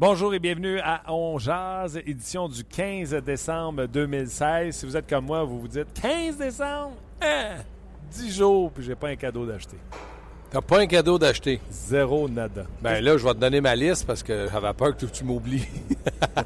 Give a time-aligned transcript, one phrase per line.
[0.00, 4.76] Bonjour et bienvenue à On Jazz, édition du 15 décembre 2016.
[4.76, 6.92] Si vous êtes comme moi, vous vous dites 15 décembre?
[7.20, 7.56] Hein?
[8.12, 9.76] 10 jours, puis j'ai pas un cadeau d'acheter.
[10.50, 11.60] T'as pas un cadeau d'acheter?
[11.68, 12.64] Zéro nada.
[12.80, 15.66] Ben là, je vais te donner ma liste parce que j'avais peur que tu m'oublies.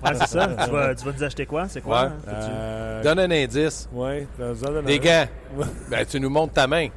[0.02, 0.48] Ouais, c'est ça.
[0.64, 1.68] tu, vas, tu vas nous acheter quoi?
[1.68, 2.04] C'est quoi?
[2.04, 2.08] Ouais.
[2.08, 2.32] hein?
[2.34, 3.86] Euh, Donne un indice.
[3.92, 5.26] ouais, t'as besoin d'un- Des gants.
[5.90, 6.88] Ben, tu nous montres ta main.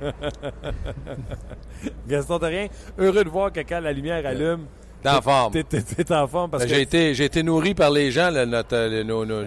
[2.08, 2.68] Gaston rien?
[2.98, 4.66] Heureux de voir que quand la lumière allume,
[5.12, 5.54] T'es en forme.
[5.54, 6.76] t'es, en forme parce Ben, que...
[6.76, 9.44] j'ai, été, j'ai été nourri par les gens, là, notre, nos, nos-.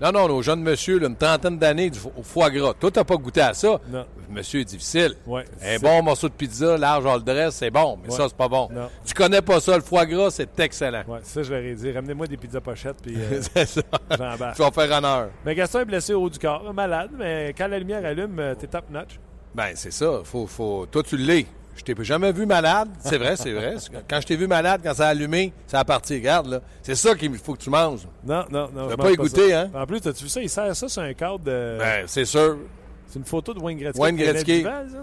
[0.00, 2.74] Non, non, nos jeunes monsieur, là, une trentaine d'années du foie gras.
[2.78, 3.80] Toi, t'as pas goûté à ça?
[3.90, 4.04] Non.
[4.30, 5.14] Monsieur est difficile.
[5.26, 8.16] Ouais, Un bon morceau de pizza, large all dress, c'est bon, mais Ouais.
[8.16, 8.68] ça, c'est pas bon.
[8.72, 8.88] Non.
[9.04, 11.02] Tu connais pas ça, le foie gras, c'est excellent.
[11.08, 11.90] Ouais, ça, je leur ai dit.
[11.90, 13.82] Ramenez-moi des pizzas pochettes, puis euh, c'est ça.
[14.10, 14.56] j'embarque.
[14.56, 15.28] Tu vas faire honneur.
[15.44, 18.54] Mais Gaston est blessé au haut du corps, malade, mais quand la lumière allume, euh,
[18.54, 19.18] t'es top notch.
[19.54, 20.20] Ben, c'est ça.
[20.24, 20.86] Faut, faut...
[20.90, 21.46] Toi, tu l'es.
[21.78, 22.88] Je t'ai jamais vu malade.
[23.00, 23.76] C'est vrai, c'est vrai.
[24.10, 26.14] Quand je t'ai vu malade, quand ça a allumé, ça a parti.
[26.14, 26.60] Regarde, là.
[26.82, 28.00] C'est ça qu'il faut que tu manges.
[28.24, 28.86] Non, non, non.
[28.88, 29.60] T'as je pas ça.
[29.62, 29.70] hein?
[29.74, 30.40] En plus, as-tu vu ça?
[30.42, 31.76] Il sert ça sur un cadre de.
[31.78, 32.58] Ben, c'est sûr.
[33.06, 34.00] C'est une photo de Wayne Gretzky.
[34.00, 34.58] Wayne Gretzky.
[34.58, 34.98] Duval, ça?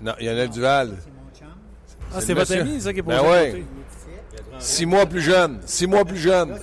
[0.00, 0.90] Non, il y en a Duval.
[2.16, 2.62] Ah, C'est c'est le votre monsieur.
[2.72, 3.64] ami, ça, qui est Ben posé à ouais.
[4.58, 5.60] Six mois plus jeune.
[5.66, 6.58] Six mois plus jeune.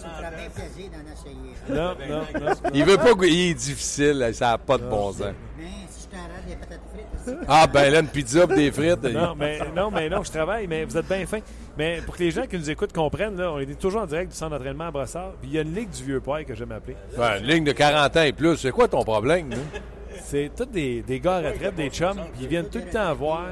[1.69, 2.51] Non, non, non.
[2.73, 3.11] Il veut pas...
[3.23, 4.29] Il est difficile.
[4.33, 5.21] Ça n'a pas de bon sens.
[5.57, 7.05] Mais si je t'arrête des patates frites,
[7.47, 9.03] Ah, ben là, une pizza pis des frites.
[9.03, 11.39] Non, mais non, mais non, je travaille, mais vous êtes bien fin.
[11.77, 14.31] Mais pour que les gens qui nous écoutent comprennent, là, on est toujours en direct
[14.31, 15.31] du centre d'entraînement à Brossard.
[15.41, 16.95] Puis il y a une ligue du vieux poil que j'aime appeler.
[17.17, 18.57] Une ligne de 40 ans et plus.
[18.57, 19.79] C'est quoi ton problème, nous?
[20.23, 23.13] C'est tous des, des gars à retraite, des chums, puis ils viennent tout le temps
[23.15, 23.47] voir,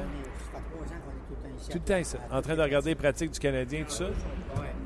[0.53, 1.69] ça fait trois ans qu'on est tout le temps ici.
[1.72, 4.06] tout le temps ici, en train de regarder les pratiques du Canadien, tout ça.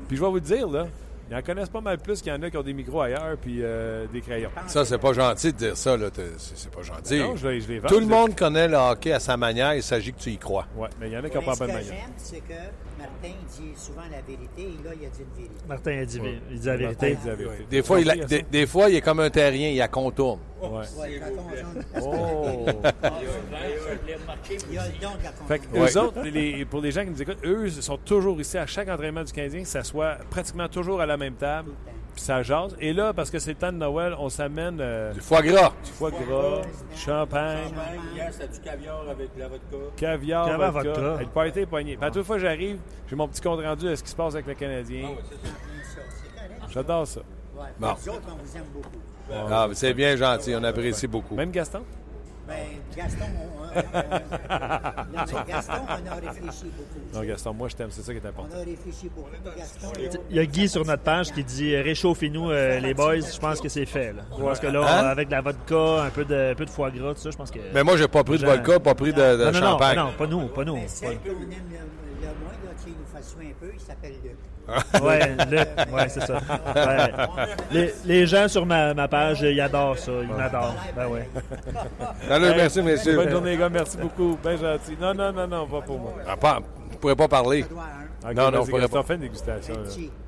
[0.08, 0.86] Puis je vais vous le dire, là,
[1.30, 3.36] ils en connaissent pas mal plus qu'il y en a qui ont des micros ailleurs,
[3.40, 4.50] puis euh, des crayons.
[4.66, 6.08] Ça, c'est pas gentil de dire ça, là.
[6.38, 7.18] C'est pas gentil.
[7.20, 7.88] Non, je les, je les vends.
[7.88, 9.74] Tout le monde connaît le hockey à sa manière.
[9.74, 10.66] Il s'agit que tu y crois.
[10.76, 11.92] Ouais, mais il y en a qui n'ont pas ce bonne que manière.
[11.94, 12.52] j'aime, c'est que
[13.04, 15.54] Martin dit souvent la vérité et là, il a dit une vérité.
[15.68, 16.20] Martin a dit,
[16.50, 17.14] il dit la Martin vérité.
[17.22, 17.64] dit la vérité.
[17.70, 20.40] Des fois, il, a- des, des fois, il est comme un terrien, il a contourne.
[20.62, 20.68] Ouais.
[20.68, 22.66] Ouais, quand on jaune, Oh!
[24.70, 27.10] il a le don de la Fait que eux autres, les- pour les gens qui
[27.10, 30.68] nous écoutent, eux sont toujours ici à chaque entraînement du Canadien, que ça soit pratiquement
[30.68, 31.72] toujours à la même table,
[32.20, 32.76] ça jase.
[32.80, 35.72] Et là, parce que c'est le temps de Noël, on s'amène euh, Du foie gras.
[35.84, 37.72] du foie gras, du champagne,
[38.14, 39.76] Hier, c'était du caviar avec la vodka?
[39.96, 40.92] caviar, Caviar, vodka.
[40.92, 41.16] vodka.
[41.22, 41.96] Et le party est poigné.
[41.96, 44.16] Puis à toute fois que j'arrive, j'ai mon petit compte rendu de ce qui se
[44.16, 45.08] passe avec le Canadien.
[46.70, 47.20] J'adore ça.
[47.20, 47.66] Ouais.
[47.78, 47.94] Bon.
[48.02, 48.98] Les autres, on vous aime beaucoup.
[49.50, 51.34] Ah, mais c'est bien gentil, on apprécie beaucoup.
[51.34, 51.82] Même Gaston?
[52.46, 52.56] Ben,
[52.96, 57.00] Gaston, on, on- on- non, mais Gaston, on a réfléchi beaucoup.
[57.14, 58.56] Non, Gaston, moi je t'aime, c'est ça qui est On important.
[58.56, 59.30] a réfléchi beaucoup.
[59.56, 59.92] Gaston,
[60.30, 63.20] Il y a Guy sur notre page qui dit euh, réchauffez-nous euh, les boys.
[63.20, 64.12] Je pense que c'est fait.
[64.12, 64.22] Là.
[64.36, 65.06] Je pense que là, Hein?
[65.06, 67.36] avec de la vodka, un peu de, un peu de foie gras, tout ça, je
[67.36, 67.58] pense que.
[67.72, 69.96] Mais moi, j'ai pas pris de vodka, pas pris de, de non, non, non, champagne.
[69.98, 70.74] non, pas nous, pas nous.
[70.76, 71.48] mais celle qu'on aime
[72.86, 75.02] le, le moins, là, tu sais, il nous fait soin un peu, il s'appelle Luc.
[75.02, 76.34] Ouais, le- ouais, c'est ça.
[76.74, 77.48] Ouais.
[77.70, 80.74] Les, les gens sur ma, ma page, ils adorent ça, ils m'adorent.
[80.96, 81.28] Ben ouais.
[82.28, 83.16] Salut, merci, messieurs.
[83.16, 84.38] Bonne journée, les gars, merci beaucoup.
[84.42, 84.96] Bien gentil.
[85.00, 86.12] Non, non, non, non, pas pour moi.
[86.26, 86.60] Ah, pas,
[86.92, 87.62] je pourrais pas parler.
[87.62, 88.04] Ça doit un.
[88.30, 89.02] Ok, Non, non, on pourrait pas.
[89.02, 89.74] fais une dégustation.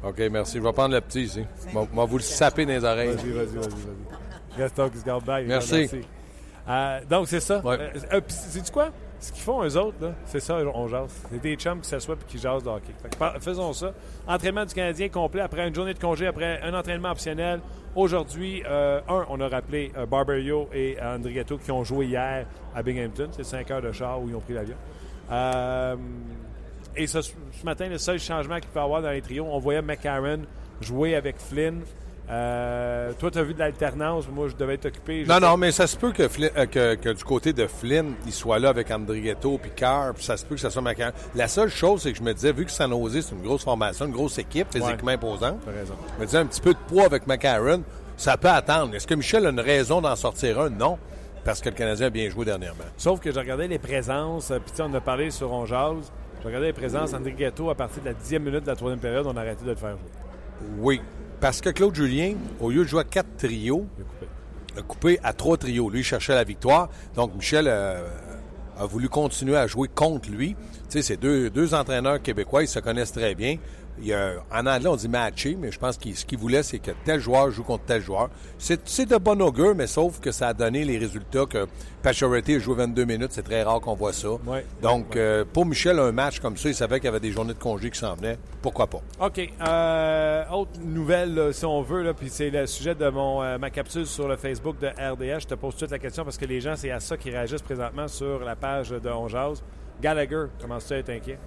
[0.05, 0.59] OK, merci.
[0.59, 1.45] Je vais prendre le petit ici.
[1.73, 3.15] Je vais- vous le saper dans les oreilles.
[3.17, 4.59] Vas-y, vas-y, vas-y, vas-y.
[4.59, 5.41] Gaston qui se garde bien.
[5.43, 5.89] Merci.
[6.69, 7.61] Euh, donc, c'est ça.
[7.65, 7.79] Ouais.
[7.81, 8.91] Euh, euh, sais-tu quoi?
[9.27, 11.11] Ce qu'ils font, eux autres, c'est ça, on jase.
[11.33, 12.93] C'est des chums qui s'assoient et qui jasent de hockey.
[13.03, 13.93] Que faisons ça.
[14.25, 17.59] Entraînement du Canadien complet après une journée de congé, après un entraînement optionnel.
[17.97, 22.85] Aujourd'hui, euh, un, on a rappelé euh, Barberio et Andrietto qui ont joué hier à
[22.85, 23.27] Binghamton.
[23.33, 24.77] C'est 5 heures de char où ils ont pris l'avion.
[25.33, 25.97] Euh,
[26.95, 27.35] et ce, ce
[27.65, 30.43] matin, le seul changement qu'il peut y avoir dans les trios, on voyait McCarron
[30.81, 31.83] jouer avec Flynn
[32.29, 34.25] Euh, toi, tu as vu de l'alternance?
[34.29, 35.25] Moi, je devais être occupé.
[35.25, 37.53] Je Non, sais- non, mais ça se peut que, Flynn- euh, que, que du côté
[37.53, 40.71] de Flynn, il soit là avec Andrigetto puis Carr, puis ça se peut que ça
[40.71, 41.13] soit Macaron.
[41.37, 43.63] La seule chose, c'est que je me disais, vu que San Jose, c'est une grosse
[43.65, 45.95] formation, une grosse équipe physiquement imposante, T'as raison.
[46.17, 47.83] je me disais un petit peu de poids avec Macaron,
[48.17, 48.95] ça peut attendre.
[48.97, 50.71] Est-ce que Michel a une raison d'en sortir un?
[50.71, 50.99] Non,
[51.45, 52.83] parce que le Canadien a bien joué dernièrement.
[52.97, 55.65] Sauf que j'ai regardé les présences, euh, puis tu sais, on a parlé sur On
[55.65, 56.11] Jase.
[56.43, 57.15] J'ai regardé les présences.
[57.15, 59.65] André Ghetto, à partir de la dixième minute de la troisième période, on a arrêté
[59.65, 60.71] de le faire jouer.
[60.79, 61.01] Oui,
[61.41, 64.27] parce que Claude Julien, au lieu de jouer à quatre trios, Il a coupé.
[64.79, 65.91] a coupé à trois trios.
[65.91, 66.89] Lui, il cherchait la victoire.
[67.15, 68.07] Donc, Michel euh,
[68.79, 70.55] a voulu continuer à jouer contre lui.
[70.55, 70.57] Tu
[70.89, 73.57] sais, c'est deux, deux entraîneurs québécois, ils se connaissent très bien.
[73.99, 76.63] Il y a- en anglais, on dit matcher, mais je pense que ce qu'il voulait,
[76.63, 78.29] c'est que tel joueur joue contre tel joueur.
[78.59, 81.67] C'est de bon augure, mais sauf que ça a donné les résultats que
[82.03, 83.33] Pacioretty a joué 22 minutes.
[83.33, 84.29] C'est très rare qu'on voit ça.
[84.47, 84.65] Ouais.
[84.83, 87.55] Donc, euh, pour Michel, un match comme ça, il savait qu'il y avait des journées
[87.55, 88.39] de congé qui s'en venaient.
[88.63, 89.01] Pourquoi pas?
[89.21, 89.41] OK.
[89.67, 93.59] Euh, autre nouvelle, là, si on veut, là, puis c'est le sujet de mon, euh,
[93.59, 95.41] ma capsule sur le Facebook de RDS.
[95.41, 97.17] Je te pose tout de suite la question parce que les gens, c'est à ça
[97.17, 99.63] qu'ils réagissent présentement sur la page de On Jase.
[100.01, 101.39] Gallagher, commences-tu à être inquiet?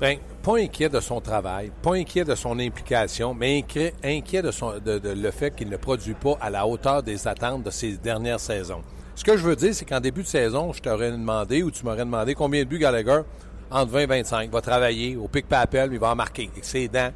[0.00, 4.52] Bien, pas inquiet de son travail, pas inquiet de son implication, mais inquiet, inquiet de,
[4.52, 7.96] son, de, le fait qu'il ne produit pas à la hauteur des attentes de ses
[7.96, 8.82] dernières saisons.
[9.16, 11.84] Ce que je veux dire, c'est qu'en début de saison, je t'aurais demandé ou tu
[11.84, 13.22] m'aurais demandé combien de buts Gallagher?
[13.72, 16.48] Entre 20 et 25 va travailler au pic papel, il va en marquer.
[16.52, 17.10] Avec ses dents,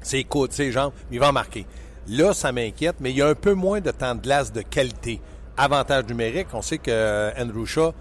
[0.00, 1.66] ses coudes, ses jambes, il va en marquer.
[2.06, 4.62] Là, ça m'inquiète, mais il y a un peu moins de temps de glace de
[4.62, 5.20] qualité.
[5.56, 7.92] Avantage numérique, on sait que euh, Andrew Shaw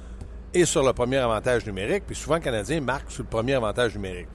[0.54, 3.96] est sur le premier avantage numérique, puis souvent le Canadien marque sur le premier avantage
[3.96, 4.28] numérique.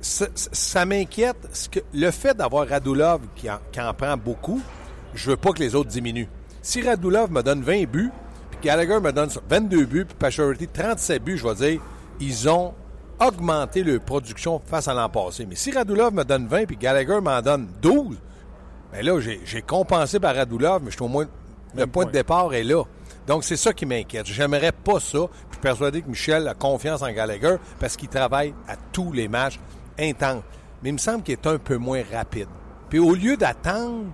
[0.00, 1.36] Ça, m'inquiète.
[1.70, 4.60] que- Le fait d'avoir Radulov qui en, qui en prend beaucoup,
[5.14, 6.28] je veux pas que les autres diminuent.
[6.62, 8.10] Si Radulov me donne 20 buts,
[8.50, 11.80] puis Gallagher me donne 22 buts, puis Pacioretty 37 buts, je vais dire,
[12.18, 12.72] ils ont
[13.18, 15.44] augmenté leur production face à l'an passé.
[15.46, 18.16] Mais si Radulov me donne 20, puis Gallagher m'en donne 12,
[18.92, 21.26] ben là, j'ai compensé par Radulov, mais je suis au moins.
[21.76, 22.82] Le point de départ est là.
[23.26, 24.26] Donc, c'est ça qui m'inquiète.
[24.26, 25.18] J'aimerais pas ça.
[25.60, 29.28] Je suis persuadé que Michel a confiance en Gallagher parce qu'il travaille à tous les
[29.28, 29.60] matchs
[29.98, 30.42] intenses.
[30.82, 32.46] Mais il me semble qu'il est un peu moins rapide.
[32.88, 34.06] Puis, au lieu d'attendre,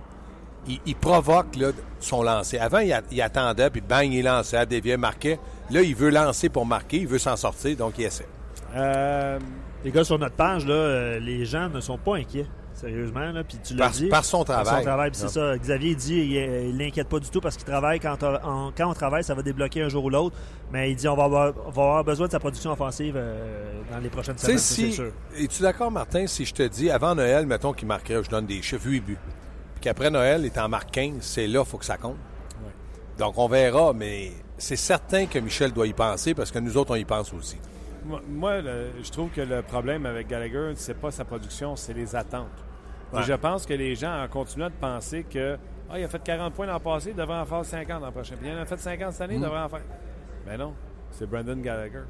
[0.67, 1.57] il, provoque
[2.01, 2.57] son lancer.
[2.57, 5.39] Avant, il, attendait, puis bang, il lançait, déviait, marquait.
[5.71, 8.27] Là, il veut lancer pour marquer, il veut s'en sortir, donc il essaie.
[8.75, 9.39] Euh,
[9.85, 12.47] Les gars, sur notre page, euh, les gens ne sont pas inquiets.
[12.79, 14.07] Sérieusement, là, puis tu l'as Par- dit.
[14.07, 14.81] par son Par travail.
[14.81, 15.57] son travail, puis c'est ça.
[15.57, 17.99] Xavier dit, il ne l'inquiète pas du tout parce qu'il travaille.
[17.99, 20.35] Quand, on- en- quand on travaille, ça va débloquer un jour ou l'autre.
[20.71, 23.81] Mais il dit, on va avoir, on va avoir besoin de sa production offensive euh,
[23.91, 24.93] dans les prochaines semaines, c'est si.
[24.93, 25.11] sûr.
[25.35, 28.61] Es-tu d'accord, Martin, si je te dis, avant Noël, mettons qu'il marquerait, je donne des
[28.61, 29.17] chiffres 8 buts.
[29.73, 32.17] Puis qu'après Noël, il t'en marque 15, c'est là, il faut que ça compte.
[33.17, 36.91] Donc, on verra, mais c'est certain que Michel doit y penser parce que nous autres,
[36.91, 37.57] on y pense aussi.
[38.05, 41.93] moi, moi, le- je trouve que le problème avec Gallagher, c'est pas sa production, c'est
[41.93, 42.45] les attentes.
[43.13, 43.23] Ouais.
[43.23, 45.57] je pense que les gens en continuant de penser que
[45.89, 48.35] ah, il a fait 40 points l'an passé, il devrait en faire 50 l'an prochain.
[48.35, 49.83] Puis il en a fait 50 cette année, il devrait en faire.
[50.45, 50.73] Mais non,
[51.11, 52.03] c'est Brandon Gallagher.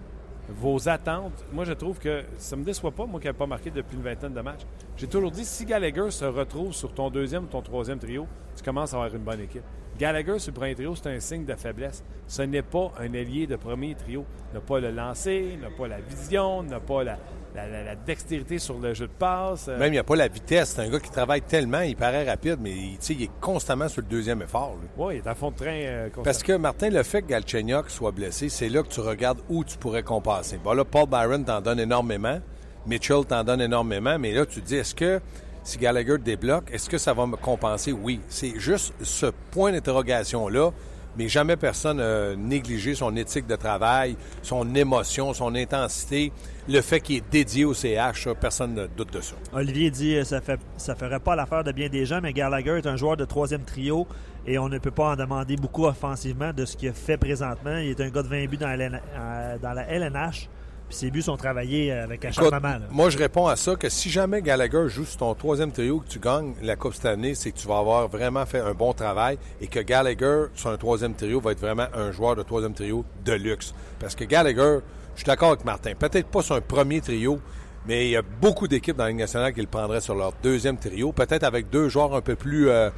[0.50, 3.70] Vos attentes, moi je trouve que ça me déçoit pas, moi qui n'ai pas marqué
[3.70, 4.62] depuis une vingtaine de matchs.
[4.96, 8.64] J'ai toujours dit, si Gallagher se retrouve sur ton deuxième ou ton troisième trio, tu
[8.64, 9.64] commences à avoir une bonne équipe.
[10.00, 12.04] Gallagher sur le premier trio, c'est un signe de faiblesse.
[12.28, 14.26] Ce n'est pas un ailier de premier trio.
[14.52, 17.18] Il n'a pas le lancer, n'a pas la vision, il n'a pas la,
[17.58, 19.68] la- la- la dextérité sur le jeu de passe.
[19.68, 20.74] Euh, Même, il n'y a pas la vitesse.
[20.76, 24.02] C'est un gars qui travaille tellement, il paraît rapide, mais il, il est constamment sur
[24.02, 24.76] le deuxième effort.
[24.98, 25.68] ouais, il est à fond de train.
[25.74, 26.10] euh.
[26.24, 29.64] Parce que, Martin, le fait que Galchenyuk soit blessé, c'est là que tu regardes où
[29.64, 30.60] tu pourrais compenser.
[30.64, 32.40] Bon, là, Paul Byron t'en donne énormément.
[32.86, 34.18] Mitchell t'en donne énormément.
[34.20, 35.20] Mais là, tu te dis, est-ce que
[35.64, 37.92] si Gallagher débloque, est-ce que ça va me compenser?
[37.92, 38.22] Oui.
[38.30, 40.72] C'est juste ce point d'interrogation-là.
[41.18, 46.32] Mais jamais personne n'a négligé son éthique de travail, son émotion, son intensité,
[46.70, 48.28] le fait qu'il est dédié au CH.
[48.40, 49.36] personne ne doute de ça.
[49.54, 52.78] Olivier dit euh, ça fait ça ferait pas l'affaire de bien des gens, mais Gallagher
[52.78, 54.08] est un joueur de troisième trio
[54.46, 57.78] et on ne peut pas en demander beaucoup offensivement de ce qu'il fait présentement.
[57.78, 60.50] Il est un gars de 20 buts dans la, LN euh, dans la LNH.
[60.88, 62.86] Puis ses buts sont travaillés avec Écoute, acharnement.
[62.92, 66.08] moi, je réponds à ça que si jamais Gallagher joue sur ton troisième trio que
[66.08, 68.94] tu gagnes la Coupe cette année, c'est que tu vas avoir vraiment fait un bon
[68.94, 72.74] travail et que Gallagher, sur un troisième trio, va être vraiment un joueur de troisième
[72.74, 73.74] trio de luxe.
[74.00, 74.80] Parce que Gallagher,
[75.16, 77.40] je suis d'accord avec Martin, peut-être pas sur un premier trio,
[77.86, 80.32] mais il y a beaucoup d'équipes dans la Ligue nationale qui le prendraient sur leur
[80.42, 82.90] deuxième trio, peut-être avec deux joueurs un peu plus, euh,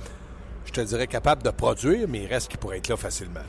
[0.65, 3.39] je te dirais, capables de produire, mais il reste qui pourrait être là facilement.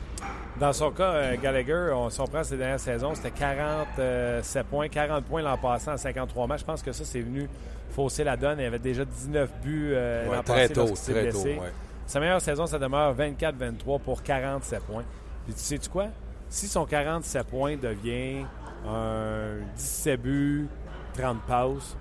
[0.61, 4.89] Dans son cas, euh, Gallagher, on, si on prend ses dernières saisons, c'était 47 points,
[4.89, 6.59] 40 points l'an passé en 53 matchs.
[6.59, 7.49] Je pense que ça, c'est venu
[7.89, 8.59] fausser la donne.
[8.59, 11.41] Il avait déjà 19 buts euh, Ouais, l'an très passé tôt, très tôt.
[11.41, 11.57] blessé.
[11.59, 11.71] ouais.
[12.05, 15.03] Sa meilleure saison, ça demeure 24-23 pour 47 points.
[15.45, 16.09] Puis tu sais-tu quoi?
[16.47, 18.45] Si son 47 points devient
[18.87, 20.67] un 17 buts,
[21.17, 21.97] 30 passes,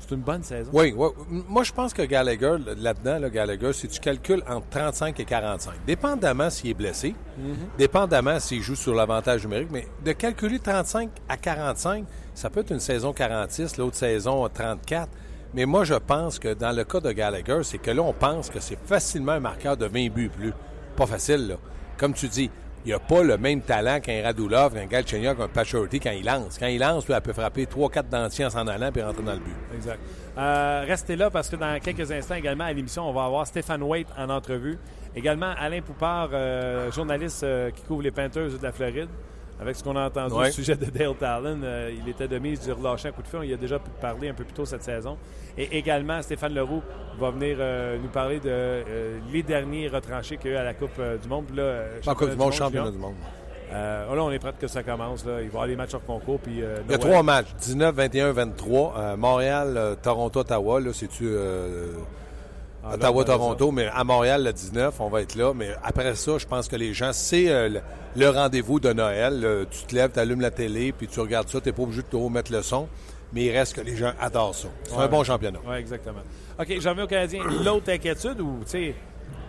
[0.00, 0.70] C'est une bonne saison.
[0.72, 1.08] Oui, oui.
[1.48, 5.72] Moi, je pense que Gallagher, là-dedans, là, Gallagher, si tu calcules entre 35 et 45,
[5.86, 7.14] dépendamment s'il est blessé,
[7.76, 12.70] dépendamment s'il joue sur l'avantage numérique, mais de calculer 35 à 45, ça peut être
[12.70, 15.08] une saison 46, l'autre saison 34.
[15.54, 18.50] Mais moi, je pense que dans le cas de Gallagher, c'est que là, on pense
[18.50, 20.52] que c'est facilement un marqueur de 20 buts plus.
[20.96, 21.54] Pas facile, là.
[21.96, 22.50] Comme tu dis,
[22.84, 26.58] il n'a pas le même talent qu'un Radulov, qu'un Galchenyuk, qu'un Pachorty quand il lance.
[26.58, 29.32] Quand il lance, lui, elle peut frapper 3-4 dentiers en s'en allant puis rentrer dans
[29.32, 29.54] le but.
[29.74, 29.98] Exact.
[30.38, 33.82] Euh, restez là parce que dans quelques instants également à l'émission, on va avoir Stéphane
[33.82, 34.78] Waite en entrevue.
[35.16, 39.08] Également Alain Poupard, euh, journaliste euh, qui couvre les Panthers de la Floride.
[39.60, 40.48] Avec ce qu'on a entendu Ouais.
[40.48, 43.26] au sujet de Dale Talon, euh, il était de mise du relâcher un coup de
[43.28, 43.40] feu.
[43.44, 45.16] Il a déjà pu parler un peu plus tôt cette saison.
[45.56, 46.82] Et également, Stéphane Leroux
[47.18, 50.64] va venir euh, nous parler de euh, les derniers retranchés qu'il y a eu à
[50.64, 51.46] la Coupe du Monde.
[51.56, 53.14] Là, Pas Coupe du monde, championnat du monde.
[53.72, 55.26] Euh, là, on est prêt que ça commence.
[55.26, 55.32] Là.
[55.32, 56.38] Il va y avoir les matchs hors concours.
[56.38, 58.94] Puis, euh, Il y a trois matchs, 19, 21, 23.
[58.96, 60.80] Euh, Montréal, Toronto, Ottawa.
[60.80, 61.28] Là, c'est-tu
[62.84, 65.52] Ah, là, Ottawa, ben, Toronto, mais à Montréal, le 19, on va être là.
[65.54, 67.80] Mais après ça, je pense que les gens, c'est euh,
[68.16, 69.40] le, rendez-vous de Noël.
[69.44, 71.60] Euh, tu te lèves, tu allumes la télé, puis tu regardes ça.
[71.60, 72.88] Tu n'es pas obligé de te mettre le son.
[73.32, 74.68] Mais il reste que les gens adorent ça.
[74.84, 75.02] C'est Ouais.
[75.02, 75.58] un bon championnat.
[75.66, 76.20] Oui, exactement.
[76.58, 77.42] OK, j'en reviens aux Canadiens.
[77.64, 78.94] L'autre inquiétude, ou, tu sais,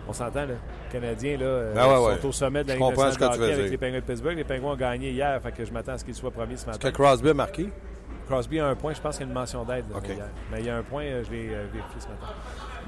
[0.06, 2.20] on s'entend, là, les Canadiens, là, euh, Ah ouais, ouais.
[2.20, 4.36] sont au sommet de la Ligue nationale de hockey avec les Penguins de Pittsburgh.
[4.36, 6.62] Les Penguins ont gagné hier, fait que je m'attends à ce qu'ils soient premiers ce
[6.62, 6.90] Est-ce matin.
[6.90, 7.68] que Crosby a marqué?
[8.28, 10.08] Crosby a un point, je pense qu'il y a une mention d'aide là, OK.
[10.08, 10.26] hier.
[10.52, 12.34] Mais il y a un point, euh, je l'ai vérifié ce matin.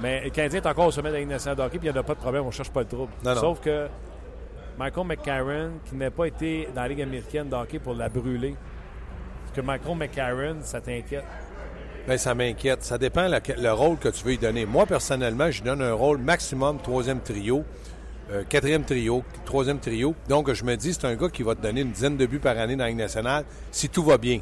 [0.00, 1.92] Mais le Canadien est encore au sommet de la Ligue nationale de hockey, puis il
[1.92, 3.12] n'y a pas de problème, on ne cherche pas le trouble.
[3.24, 3.40] Non, non.
[3.40, 3.88] Sauf que
[4.78, 8.56] Michael McCarron, qui n'a pas été dans la Ligue américaine de hockey pour la brûler,
[9.44, 11.24] parce que Michael McCarron, ça t'inquiète.
[12.06, 12.82] Bien, ça m'inquiète.
[12.82, 14.66] Ça dépend le, le rôle que tu veux y donner.
[14.66, 17.64] Moi, personnellement, je donne un rôle maximum troisième trio,
[18.32, 20.14] euh, quatrième trio, troisième trio.
[20.28, 22.40] Donc, je me dis, c'est un gars qui va te donner une dizaine de buts
[22.40, 24.40] par année dans la Ligue nationale si tout va bien.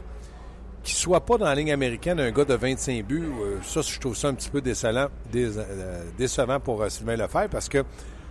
[0.83, 3.99] Qu'il soit pas dans la ligne américaine un gars de 25 buts, euh, ça, je
[4.01, 7.85] trouve ça un petit peu décevant, euh, décevant pour euh, Sylvain Lefebvre parce que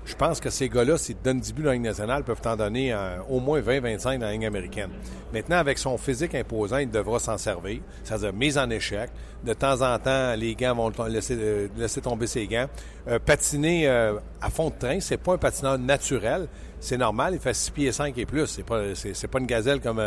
[0.06, 2.56] je pense que ces gars-là, s'ils donnent 10 buts dans la Ligue nationale, peuvent t'en
[2.56, 4.90] donner euh, au moins 20-25 dans la ligne américaine.
[5.32, 7.82] Maintenant, avec son physique imposant, il devra s'en servir.
[8.04, 9.12] C'est-à-dire mise en échec.
[9.44, 12.68] De temps en temps, les gants vont laisser, laisser tomber ses gants.
[13.26, 16.48] Patiner à fond de train, c'est pas un patineur naturel.
[16.80, 18.48] C'est normal, il fait 6 pieds 5 et plus.
[18.48, 20.02] C'est pas, c'est pas une gazelle comme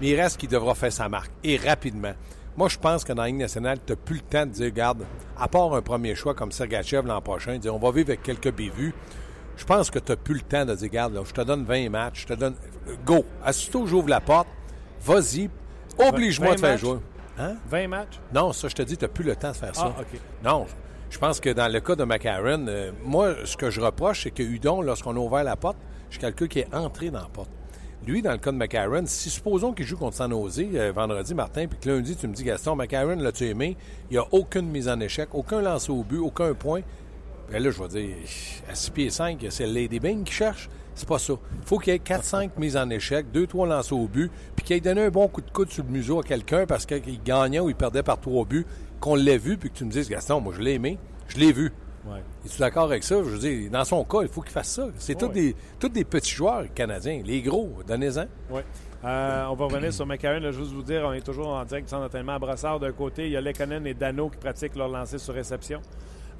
[0.00, 1.30] Mais il reste qu'il devra faire sa marque.
[1.42, 2.12] Et rapidement.
[2.56, 4.66] Moi, je pense que dans la Ligue nationale, tu n'as plus le temps de dire,
[4.66, 5.04] regarde,
[5.38, 8.52] à part un premier choix comme Sergachev l'an prochain, dire, on va vivre avec quelques
[8.52, 8.94] bévues.
[9.58, 11.64] Je pense que tu n'as plus le temps de dire, regarde, là, je te donne
[11.64, 12.54] 20 matchs, je te donne.
[13.04, 13.24] Go!
[13.46, 14.48] Aussitôt, j'ouvre la porte,
[15.02, 15.50] vas-y,
[15.98, 16.98] oblige-moi 20 de faire jouer.
[17.38, 17.56] Hein?
[17.68, 18.20] 20 matchs?
[18.32, 19.94] Non, ça, je te dis, tu n'as plus le temps de faire ça.
[19.94, 20.18] Ah, OK.
[20.42, 20.66] Non,
[21.10, 24.30] je pense que dans le cas de McCarron, euh, moi, ce que je reproche, c'est
[24.30, 25.76] que Hudon, lorsqu'on a ouvert la porte,
[26.10, 27.50] je calcule qu'il est entré dans la porte.
[28.04, 31.34] Lui, dans le cas de McCarron, si supposons qu'il joue contre San Jose euh, vendredi,
[31.34, 33.76] Martin, puis que lundi, tu me dis, Gaston, McCarron, l'as-tu aimé?
[34.10, 36.82] Il n'y a aucune mise en échec, aucun lancé au but, aucun point.
[37.50, 38.16] Ben là, je vais dire,
[38.70, 40.68] à 6 pieds 5, c'est Lady Bing qui cherche.
[40.94, 41.34] C'est pas ça.
[41.60, 44.76] Il faut qu'il y ait 4-5 mises en échec, 2-3 lancés au but, puis qu'il
[44.76, 47.60] ait donné un bon coup de coude sur le museau à quelqu'un parce qu'il gagnait
[47.60, 48.66] ou il perdait par 3 buts,
[49.00, 50.98] qu'on l'ait vu, puis que tu me dises, Gaston, moi, je l'ai aimé,
[51.28, 51.72] je l'ai vu.
[52.06, 52.20] Ouais.
[52.44, 53.16] Es-tu d'accord avec ça?
[53.16, 54.86] Je veux dire, dans son cas, il faut qu'il fasse ça.
[54.96, 55.32] C'est tous Ouais.
[55.32, 57.20] des, tous des petits joueurs canadiens.
[57.24, 58.26] Les gros, donnez-en.
[58.50, 58.60] Oui.
[59.04, 60.40] Euh, on va revenir sur McCarron.
[60.40, 62.78] Là, juste vous dire, on est toujours en direct du centre d'entraînement à Brossard.
[62.80, 65.80] D'un côté, il y a Lekonen et Dano qui pratiquent leur lancer sur réception.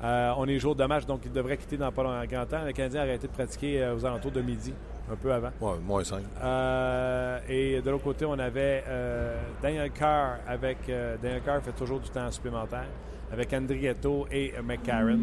[0.04, 2.64] Euh, on est jour de match, donc ils devraient quitter dans pas long- grand temps.
[2.64, 4.72] Le Canadien a arrêté de pratiquer euh, aux alentours de midi,
[5.10, 5.50] un peu avant.
[5.60, 6.22] Ouais, moins 5.
[6.42, 11.72] Euh, et de l'autre côté, on avait euh, Daniel Carr avec euh, Daniel Carr fait
[11.72, 12.86] toujours du temps supplémentaire
[13.32, 15.20] avec Andrietto et McCarron.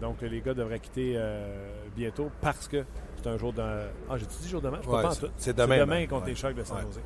[0.00, 1.16] Donc les gars devraient quitter
[1.94, 2.84] bientôt parce que
[3.16, 3.62] c'est un jour de.
[4.10, 5.32] Ah, j'ai dit jour de match, Ouais, c'est- tout.
[5.36, 6.30] c'est demain, demain contre ouais.
[6.30, 6.78] les Sharks de San.
[6.82, 7.00] Jose.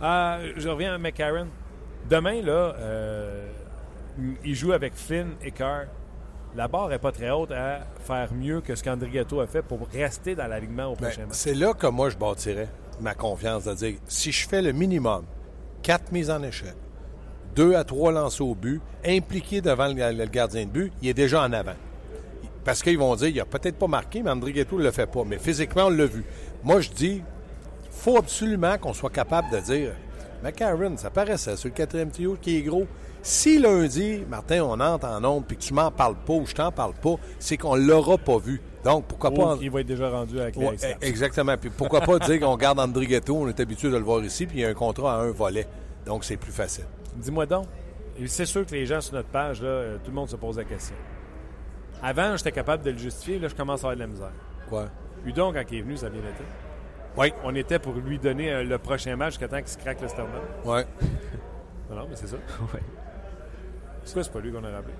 [0.00, 1.46] Je reviens à McCarron.
[2.10, 2.74] Demain là,
[4.44, 5.84] il joue avec Flynn et Carr.
[6.56, 9.86] La barre n'est pas très haute à faire mieux que ce qu'Andrietto a fait pour
[9.92, 11.36] rester dans l'alignement au Ben, prochain match.
[11.36, 12.68] c'est là que moi, je bâtirais
[13.00, 15.24] ma confiance de dire si je fais le minimum,
[15.82, 16.74] quatre mises en échec,
[17.54, 21.42] deux à trois lancers au but, impliqué devant le, gardien de but, il est déjà
[21.42, 21.76] en avant.
[22.64, 25.06] Parce qu'ils vont dire il a peut-être pas marqué, mais André Ghetto ne le fait
[25.06, 25.24] pas.
[25.24, 26.24] Mais physiquement, on l'a vu.
[26.64, 27.22] Moi, je dis
[27.90, 29.92] faut absolument qu'on soit capable de dire
[30.42, 32.86] McCarron, ça paraissait sur le quatrième trio qui est gros.
[33.22, 36.54] Si lundi, Martin, on entre en onde puis que tu m'en parles pas ou je
[36.54, 38.60] t'en parle pas, c'est qu'on l'aura pas vu.
[38.84, 39.56] Donc, pourquoi pas.
[39.60, 40.96] Il va être déjà rendu avec Ouais, X-Caps.
[41.06, 41.56] exactement.
[41.58, 44.46] Puis pourquoi pas dire qu'on garde André Ghetto, on est habitué de le voir ici,
[44.46, 45.66] puis il y a un contrat à un volet.
[46.06, 46.84] Donc, c'est plus facile.
[47.16, 47.66] Dis-moi donc,
[48.18, 50.36] et c'est sûr que les gens sur notre page, là, euh, tout le monde se
[50.36, 50.94] pose la question.
[52.02, 54.32] Avant, j'étais capable de le justifier, là, je commence à avoir de la misère.
[54.68, 54.86] Quoi?
[55.26, 56.44] Udon, quand il est venu, ça a bien été.
[57.16, 57.32] Oui.
[57.44, 60.08] On était pour lui donner euh, le prochain match jusqu'à temps qu'il se craque le
[60.08, 60.40] sternum.
[60.64, 60.80] Oui.
[61.90, 62.36] Non, non, mais c'est ça.
[62.72, 62.80] Ouais.
[64.14, 64.94] Pourquoi c'est pas lui qu'on a rappelé?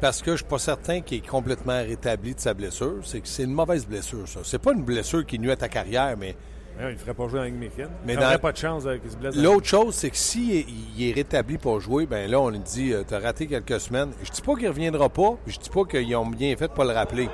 [0.00, 2.96] Parce que je suis pas certain qu'il est complètement rétabli de sa blessure.
[3.04, 4.40] C'est que c'est une mauvaise blessure, ça.
[4.42, 6.36] C'est pas une blessure qui nuit à ta carrière, mais
[6.76, 7.88] Ouais, il ne ferait pas jouer la Ligue américaine.
[8.04, 9.36] Mais il dans- n'aurait pas de chance qu'il se blesse.
[9.36, 10.66] L'autre chose, c'est que s'il est,
[10.96, 14.10] il est rétabli pour jouer, ben là, on lui dit euh, T'as raté quelques semaines.
[14.24, 16.84] Je dis pas qu'il reviendra pas, je dis pas qu'ils ont bien fait de pas
[16.84, 17.28] le rappeler.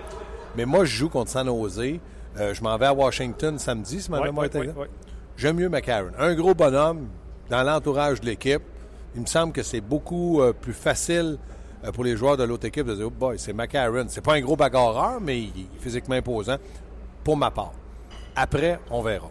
[0.56, 1.80] Mais moi, je joue contre San Jose.
[2.38, 4.88] Euh, je m'en vais à Washington samedi, si ma mémoire ouais.
[5.38, 6.10] J'aime mieux McCarron.
[6.18, 7.08] Un gros bonhomme
[7.48, 8.62] dans l'entourage de l'équipe.
[9.14, 11.38] Il me semble que c'est beaucoup euh, plus facile
[11.84, 14.06] euh, pour les joueurs de l'autre équipe de dire Oh boy, c'est McCarron.
[14.08, 16.56] C'est pas un gros bagarreur, mais il est physiquement imposant
[17.24, 17.72] pour ma part.
[18.36, 19.28] Après, on verra.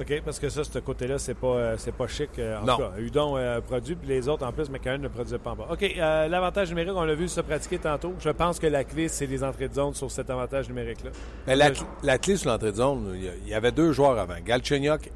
[0.00, 2.30] OK, parce que ça, ce côté-là, c'est pas, euh, c'est pas chic.
[2.38, 2.76] en Non.
[2.76, 5.56] tout cas, Udon euh, produit, puis les autres, en plus, McCann ne produisait pas en
[5.56, 5.66] bas.
[5.72, 8.14] OK, euh, l'avantage numérique, on l'a vu se pratiquer tantôt.
[8.20, 11.10] Je pense que la clé, c'est les entrées de zone sur cet avantage numérique-là.
[11.48, 13.72] Mais la, cl- la clé sur l'entrée de zone, il y a- il y avait
[13.72, 15.10] deux joueurs avant, Galchenyuk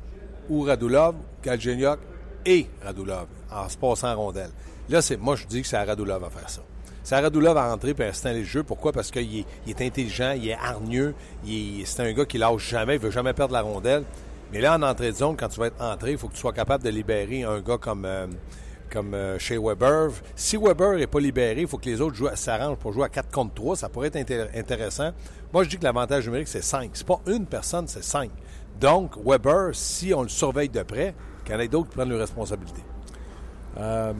[0.48, 2.00] ou Radulov, Galchenyuk
[2.46, 4.50] et Radulov, en se passant rondelle.
[4.88, 6.62] Là, c'est, moi, je dis que c'est à Radulov à faire ça.
[7.04, 8.62] C'est à Radulov à rentrer et à installer le jeu.
[8.62, 8.92] Pourquoi?
[8.92, 11.14] Parce qu'il est, intelligent, il est hargneux,
[11.84, 14.04] c'est un gars qui lâche jamais, il veut jamais perdre la rondelle.
[14.52, 16.40] Mais là, en entrée de zone, quand tu vas être entré, il faut que tu
[16.40, 18.26] sois capable de libérer un gars comme, euh,
[18.94, 20.10] euh, chez Weber.
[20.36, 23.30] Si Weber n'est pas libéré, il faut que les autres s'arrangent pour jouer à 4
[23.30, 23.76] contre 3.
[23.76, 25.10] Ça pourrait être intér- intéressant.
[25.52, 26.90] Moi, je dis que l'avantage numérique, c'est 5.
[26.92, 28.30] C'est pas une personne, c'est 5.
[28.78, 32.08] Donc, Weber, si on le surveille de près, qu'il y en ait d'autres qui prennent
[32.10, 32.82] leurs responsabilités.
[33.78, 34.12] Euh,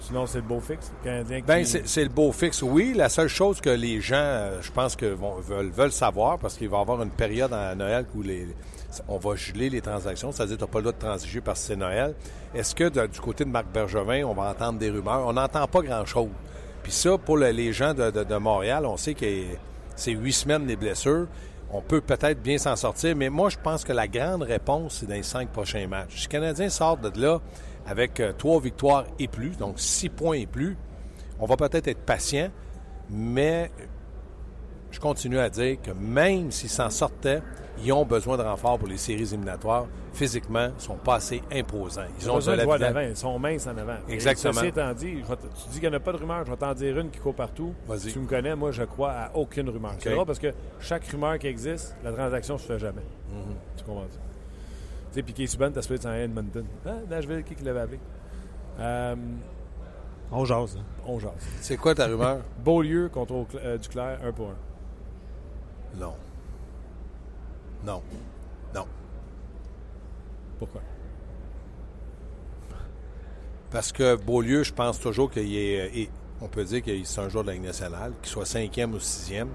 [0.00, 0.90] sinon, c'est le beau fixe.
[1.00, 1.46] Le Canadien qui...
[1.46, 2.92] Ben, c'est le beau fixe, oui.
[2.94, 6.54] La seule chose que les gens, euh, je pense que vont, veulent, veulent savoir, parce
[6.56, 8.48] qu'il va y avoir une période à Noël où les,
[9.08, 11.60] on va geler les transactions, c'est-à-dire que tu n'as pas le droit de transiger parce
[11.60, 12.14] que c'est Noël.
[12.54, 15.26] Est-ce que de- du côté de Marc Bergevin, on va entendre des rumeurs?
[15.26, 16.28] On n'entend pas grand-chose.
[16.82, 19.24] Puis ça, pour le- les gens de, de- de Montréal, on sait que
[19.96, 21.26] c'est huit semaines des blessures.
[21.74, 25.06] On peut peut-être bien s'en sortir, mais moi, je pense que la grande réponse, c'est
[25.06, 26.16] dans les cinq prochains matchs.
[26.16, 27.40] Si le Canadien sort de là
[27.86, 30.76] avec euh, trois victoires et plus, donc six points et plus,
[31.40, 32.50] on va peut-être être patient,
[33.08, 33.70] mais
[34.90, 37.42] je continue à dire que même s'ils s'en sortaient,
[37.82, 39.86] ils ont besoin de renfort pour les séries éliminatoires.
[40.12, 42.02] Physiquement, ils sont pas assez imposants.
[42.18, 43.00] Ils Ils ont besoin de de la d'avant.
[43.00, 43.96] Ils sont minces en avant.
[44.08, 44.52] Et Exactement.
[44.54, 46.44] Ceci étant dit, tu dis qu'il n'y en a pas de rumeur.
[46.44, 47.74] Je vais t'en dire une qui court partout.
[47.86, 48.12] Vas-y.
[48.12, 49.92] Tu me connais, moi, je crois à aucune rumeur.
[49.98, 53.00] C'est drôle parce que chaque rumeur qui existe, la transaction ne se fait jamais.
[53.00, 53.76] Mm-hmm.
[53.78, 54.18] Tu comprends ça?
[55.12, 56.64] Tu sais, Piqué Subban, t'as souhaité en Edmonton.
[56.86, 58.00] Ah, Nashville, qui qui l'avait appelé?
[58.80, 59.14] Euh,
[60.30, 60.76] On jase.
[60.78, 60.84] hein.
[61.06, 61.32] on jase.
[61.60, 62.38] C'est quoi ta rumeur?
[62.64, 65.98] Beaulieu contre euh, Duclair, un pour un.
[66.00, 66.14] Non.
[67.84, 68.02] Non.
[68.74, 68.86] Non.
[70.58, 70.80] Pourquoi?
[73.70, 76.04] Parce que Beaulieu, je pense toujours qu'il est.
[76.04, 78.92] euh, on peut dire qu'il c'est un joueur de la Ligue nationale, qu'il soit cinquième
[78.94, 79.48] ou sixième.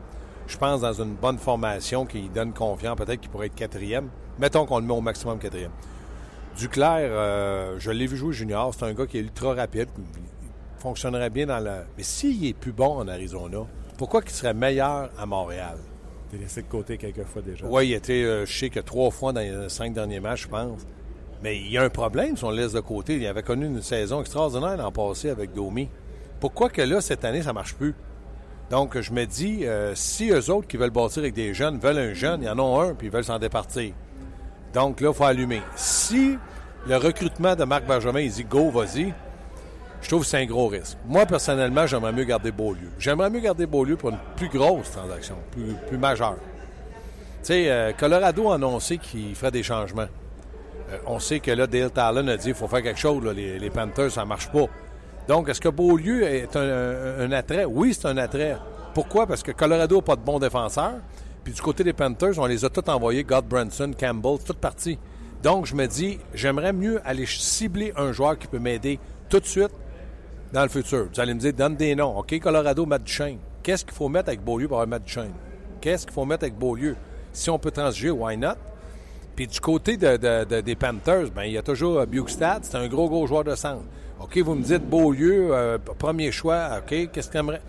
[0.48, 4.10] Je pense dans une bonne formation qui donne confiance, peut-être qu'il pourrait être quatrième.
[4.40, 5.72] Mettons qu'on le met au maximum quatrième.
[6.58, 8.74] Duclair, euh, je l'ai vu jouer junior.
[8.74, 9.90] C'est un gars qui est ultra rapide.
[9.98, 11.84] Il fonctionnerait bien dans la.
[11.98, 15.78] Mais s'il est plus bon en Arizona, pourquoi qu'il serait meilleur à Montréal?
[16.30, 17.66] T'es laissé de côté quelques fois déjà.
[17.68, 20.48] Oui, il était, euh, je sais que trois fois dans les cinq derniers matchs, je
[20.50, 20.86] pense.
[21.42, 23.16] Mais il y a un problème si on le laisse de côté.
[23.16, 25.88] Il avait connu une saison extraordinaire l'an passé avec Domi.
[26.40, 27.96] Pourquoi que là, cette année, ça marche plus?
[28.70, 32.00] Donc, je me dis, euh, si eux autres qui veulent bâtir avec des jeunes veulent
[32.00, 33.94] un jeune, ils en ont un, puis ils veulent s'en départir.
[34.74, 35.62] Donc là, il faut allumer.
[35.76, 36.38] Si
[36.86, 39.14] le recrutement de Marc Benjamin, il dit go, vas-y,
[40.08, 40.98] je trouve que c'est un gros risque.
[41.06, 42.92] Moi, personnellement, j'aimerais mieux garder Beaulieu.
[42.98, 46.38] J'aimerais mieux garder Beaulieu pour une plus grosse transaction, plus, majeure.
[46.38, 50.08] Tu sais, euh, Colorado a annoncé qu'il ferait des changements.
[50.94, 53.22] Euh, on sait que là, Dale Talon a dit qu'il faut faire quelque chose.
[53.36, 54.68] Les, Panthers, ça ne marche pas.
[55.28, 57.66] Donc, est-ce que Beaulieu est un, un- attrait?
[57.66, 58.56] Oui, c'est un attrait.
[58.94, 59.28] Pourquoi?
[59.28, 61.02] Parce que Colorado n'a pas de bons défenseurs.
[61.44, 63.26] Puis du côté des Panthers, on les a tous envoyés.
[63.26, 64.98] God Branson, Campbell, toute partie.
[65.44, 69.46] Donc, je me dis, j'aimerais mieux aller cibler un joueur qui peut m'aider tout de
[69.46, 69.72] suite
[70.54, 71.08] dans le futur.
[71.14, 72.18] Vous allez me dire, donne des noms.
[72.20, 73.38] OK, Colorado, Matt Duchesne.
[73.64, 75.34] Qu'est-ce qu'il faut mettre avec Beaulieu pour avoir Matt Duchesne?
[75.82, 76.96] Qu'est-ce qu'il faut mettre avec Beaulieu?
[77.34, 78.56] Si on peut transiger, why not?
[79.36, 82.64] Puis du côté de- de- de- des Panthers, ben il y a toujours euh, Bukestad,
[82.66, 83.84] c'est un gros, gros joueur de centre.
[84.20, 87.62] OK, vous me dites Beaulieu, euh, premier choix, OK, qu'est-ce qu'il aimerait?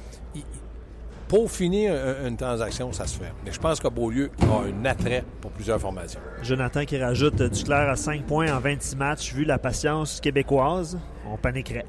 [1.29, 3.33] Pour finir un- une transaction, ça se fait.
[3.45, 6.21] Mais je pense que Beaulieu a un attrait pour plusieurs formations.
[6.43, 9.35] Jonathan qui rajoute euh, Duclair à 5 points en 26 matchs.
[9.35, 10.99] Vu la patience québécoise,
[11.31, 11.85] on paniquerait.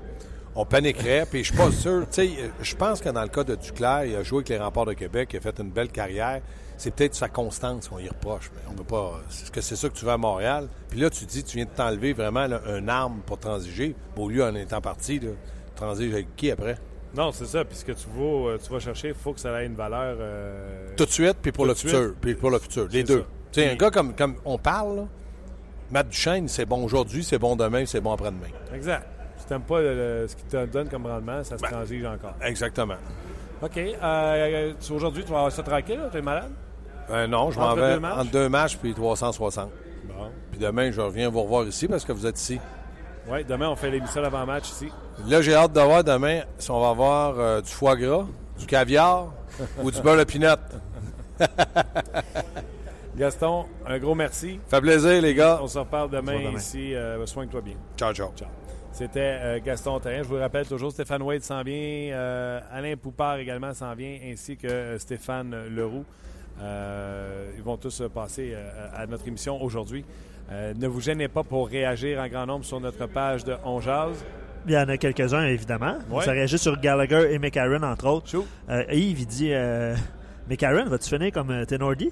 [0.56, 2.02] On paniquerait, puis je suis pas sûr.
[2.12, 2.30] Tu sais,
[2.62, 4.94] je pense que dans le cas de Duclair, il a joué avec les remparts de
[4.94, 6.42] Québec, il a fait une belle carrière.
[6.76, 9.20] C'est peut-être sa constance qu'on y reproche, mais on peut pas.
[9.30, 10.68] Est-ce que c'est ça que tu veux à Montréal?
[10.90, 13.96] Puis là, tu dis, tu viens de t'enlever vraiment là, un arme pour transiger.
[14.16, 15.32] Beaulieu en étant parti, là,
[15.76, 16.78] transige avec qui après?
[17.16, 17.66] Non, c'est ça.
[17.66, 19.76] Puis ce que tu vas, euh, tu vas chercher, il faut que ça ait une
[19.76, 20.18] valeur.
[20.20, 21.90] euh, Tout de suite, puis pour Tout le suite.
[21.92, 22.14] futur.
[22.22, 22.88] Puis pour le futur.
[22.92, 23.26] Les deux.
[23.52, 25.08] Tu sais, un gars comme, comme on parle, là,
[25.92, 28.48] Matt Duchesne, c'est bon aujourd'hui, c'est bon demain, c'est bon après-demain.
[28.74, 29.06] Exact.
[29.50, 32.34] T'aimes pas le- ce qu'il te donne comme rendement, ça se transige encore.
[32.42, 32.96] Exactement.
[33.62, 33.78] OK.
[33.78, 36.52] euh, tu- Aujourd'hui, tu vas avoir ça tranquille, tu es malade?
[37.10, 39.70] Euh, non, je m'en vais deux entre deux matchs puis 360.
[40.06, 40.14] Bon.
[40.52, 42.60] Puis demain, je reviens vous revoir ici parce que vous êtes ici.
[43.28, 44.90] Oui, demain, on fait l'émission avant-match ici.
[45.28, 48.26] Là, j'ai hâte de voir demain si on va avoir euh, du foie gras,
[48.58, 49.34] du caviar
[49.84, 50.56] ou du beurre de pinot.
[53.18, 54.60] Gaston, un gros merci.
[54.70, 55.60] Fait plaisir, les gars.
[55.62, 56.58] On se reparle demain, demain.
[56.58, 56.96] ici.
[56.96, 57.76] Euh, Soigne-toi bien.
[57.98, 58.32] Ciao, ciao.
[58.36, 58.48] Ciao.
[58.92, 60.24] C'était euh, Gaston Terrien.
[60.24, 61.74] Je vous rappelle toujours, Stéphane Wade s'en vient.
[62.14, 66.06] euh, Alain Poupard également s'en vient, ainsi que euh, Stéphane Leroux.
[66.62, 68.54] Euh, ils vont tous passer
[68.94, 70.04] à notre émission aujourd'hui.
[70.52, 73.80] Euh, ne vous gênez pas pour réagir en grand nombre sur notre page de On
[73.80, 74.26] Jazz.
[74.68, 75.98] Il y en a quelques-uns, évidemment.
[76.10, 76.26] Ouais.
[76.26, 78.36] Ça réagit sur Gallagher et McCarron, entre autres.
[78.92, 79.52] Yves, il dit
[80.50, 82.12] McCarron, vas-tu finir comme Tenordi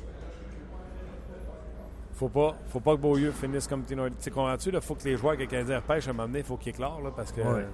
[2.18, 4.08] Faut pas, faut pas que Beaulieu finisse comme Tino.
[4.20, 4.70] Tu comprends-tu?
[4.74, 6.58] Il faut que les joueurs que les Canadiens repêchent à un moment donné, il faut
[6.58, 7.42] qu'ils éclairent, là, parce que.
[7.42, 7.68] Ouais.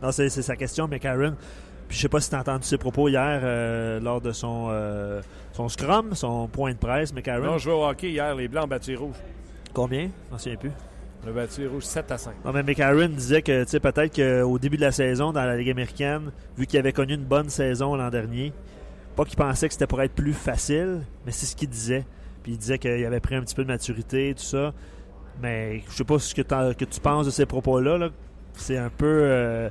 [0.00, 1.34] Non, c'est sa question, McCarron.
[1.88, 4.68] Puis je sais pas si tu as entendu ses propos hier euh, lors de son,
[4.70, 5.20] euh,
[5.52, 7.46] son scrum, son point de presse, McCarron.
[7.46, 9.16] Non, je jouais au hockey hier, les Blancs ont battu les Rouges.
[9.74, 10.10] Combien?
[10.26, 10.72] Je m'en souviens plus.
[11.24, 12.34] On a battu les Rouges 7 à 5.
[12.44, 15.56] Non, mais McCarron disait que tu sais, peut-être qu'au début de la saison, dans la
[15.56, 18.52] Ligue américaine, vu qu'il avait connu une bonne saison l'an dernier,
[19.16, 22.04] pas qu'il pensait que c'était pour être plus facile, mais c'est ce qu'il disait.
[22.48, 24.72] Puis il disait qu'il avait pris un petit peu de maturité, tout ça.
[25.42, 27.98] Mais je sais pas ce que, que tu penses de ces propos-là.
[27.98, 28.08] là.
[28.54, 29.04] C'est un peu.
[29.06, 29.68] euh,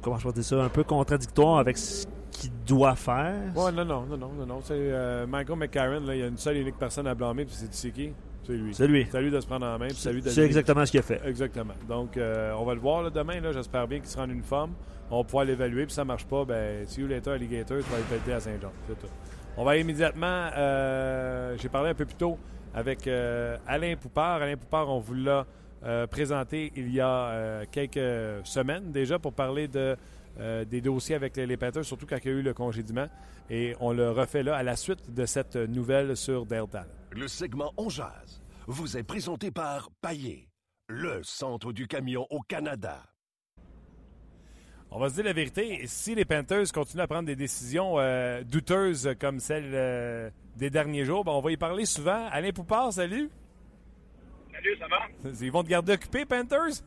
[0.00, 3.34] comment je dire ça Un peu contradictoire avec ce qu'il doit faire.
[3.56, 4.60] Ouais, non, non, non, non, non.
[4.62, 7.44] C'est euh, Michael McCarron, là, il y a une seule et unique personne à blâmer,
[7.44, 8.12] puis c'est qui?
[8.46, 8.72] C'est lui.
[8.72, 9.08] C'est lui.
[9.10, 11.20] C'est lui de se prendre en main, c'est exactement ce qu'il a fait.
[11.26, 11.74] Exactement.
[11.88, 13.40] Donc, euh, on va le voir là, demain.
[13.40, 14.74] Là, J'espère bien qu'il sera en uniforme.
[15.10, 15.82] On pouvoir l'évaluer.
[15.86, 18.32] Puis si ça ne marche pas, ben, see you later, alligator, tu vas le péter
[18.32, 18.70] à Saint-Jean.
[18.86, 19.08] C'est tout.
[19.56, 20.50] On va immédiatement.
[20.56, 22.38] euh, J'ai parlé un peu plus tôt
[22.74, 24.42] avec euh, Alain Poupard.
[24.42, 25.46] Alain Poupard, on vous l'a
[25.84, 29.96] euh, présenté il y a quelques semaines déjà pour parler de,
[30.64, 33.08] des dossiers avec les, les surtout quand il y a eu le congédiement.
[33.48, 36.84] Et on le refait là à la suite de cette nouvelle sur Delta.
[37.12, 40.48] Le segment On Jazz vous est présenté par Paillé,
[40.88, 43.00] le centre du camion au Canada.
[44.90, 48.42] On va se dire la vérité, si les Panthers continuent à prendre des décisions euh,
[48.44, 52.28] douteuses comme celle euh, des derniers jours, ben, on va y parler souvent.
[52.30, 53.28] Alain Poupard, salut.
[54.52, 55.30] Salut, ça va?
[55.40, 56.82] Ils vont te garder occupé, Panthers?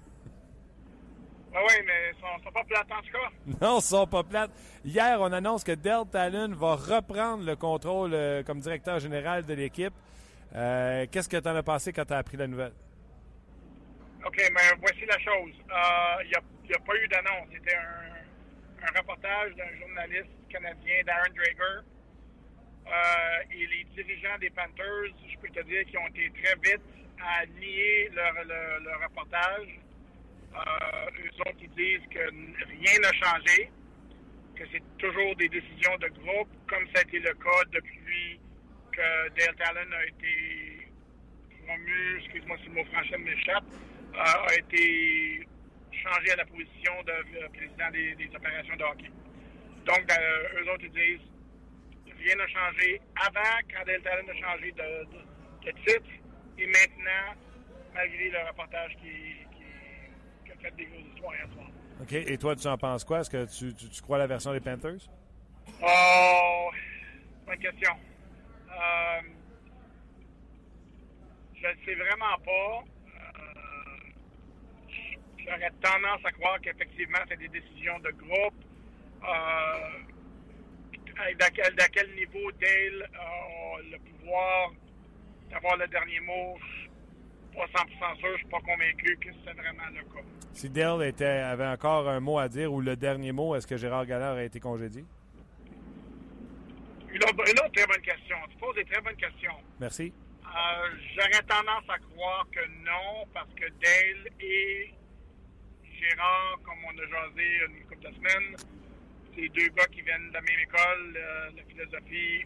[1.51, 3.57] Oui, oui, mais ils sont, sont pas plates en tout cas.
[3.65, 4.51] Non, ils sont pas plates.
[4.85, 9.53] Hier, on annonce que Dale Talon va reprendre le contrôle euh, comme directeur général de
[9.55, 9.93] l'équipe.
[10.53, 12.73] Qu'est-ce que tu en as pensé quand tu as appris la nouvelle?
[14.25, 15.53] OK, mais voici la chose.
[15.69, 16.23] Euh,
[16.69, 17.47] Il n'y a, pas eu d'annonce.
[17.51, 21.81] C'était un, un reportage d'un journaliste canadien, Darren Drager.
[22.85, 26.81] Euh, et les dirigeants des Panthers, je peux te dire qu'ils ont été très vite
[27.19, 29.79] à nier leur, le, le reportage.
[30.53, 33.71] Euh, eux autres, ils disent que rien n'a changé,
[34.55, 38.39] que c'est toujours des décisions de groupe, comme ça a été le cas depuis
[38.91, 40.87] que Dale Talon a été
[41.65, 43.63] promu, excuse-moi si le mot français m'échappe,
[44.13, 45.47] euh, a été
[45.99, 49.11] changé à la position de euh, président des, des opérations de hockey.
[49.85, 51.27] Donc, euh, eux autres, ils disent
[52.17, 56.09] rien n'a changé avant, quand Dale Talon a changé de, de- de titre,
[56.57, 57.35] et maintenant,
[57.93, 59.09] malgré le reportage qui,
[59.55, 61.67] qui- qui a fait des grosses histoires hier soir.
[62.01, 62.11] OK.
[62.13, 63.19] Et toi, tu en penses quoi?
[63.21, 64.99] Est-ce que tu, tu- tu crois à la version des Panthers?
[65.81, 66.69] Oh,
[67.45, 67.91] bonne question.
[68.69, 69.21] Euh,
[71.55, 72.83] je ne sais vraiment pas.
[75.49, 78.53] J'aurais tendance à croire qu'effectivement, c'est des décisions de groupe.
[79.23, 79.99] Euh,
[81.91, 84.71] quel, niveau Dale a le pouvoir
[85.49, 86.89] d'avoir le dernier mot, je suis
[87.55, 90.25] pas 100% sûr, je suis pas convaincu que c'est vraiment le cas.
[90.53, 93.75] Si Dale était, avait encore un mot à dire ou le dernier mot, est-ce que
[93.75, 95.03] Gérard Gallard a été congédié?
[97.11, 98.37] Une autre, une autre très bonne question.
[98.51, 99.55] Tu poses des très bonnes questions.
[99.79, 100.13] Merci.
[100.43, 104.93] Euh, J'aurais tendance à croire que non, parce que Dale et
[105.99, 108.55] Gérard, comme on a jasé une couple de semaines,
[109.35, 112.45] c'est deux gars qui viennent de la même école, euh, la philosophie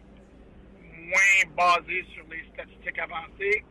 [1.04, 3.64] moins basée sur les statistiques avancées.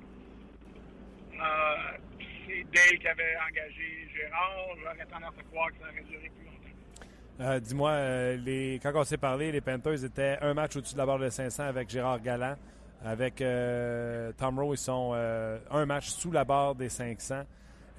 [1.34, 1.98] Euh,
[2.46, 4.68] c'est Dale qui avait engagé Gérard.
[4.82, 7.42] J'aurais tendance à croire que ça aurait duré plus longtemps.
[7.42, 8.80] Euh, Dis-moi, euh, les...
[8.82, 11.64] quand on s'est parlé, les Panthers étaient un match au-dessus de la barre de 500
[11.64, 12.56] avec Gérard Galland.
[13.06, 13.44] Avec
[14.38, 17.44] Tom Rowe, ils sont un match sous la barre des 500.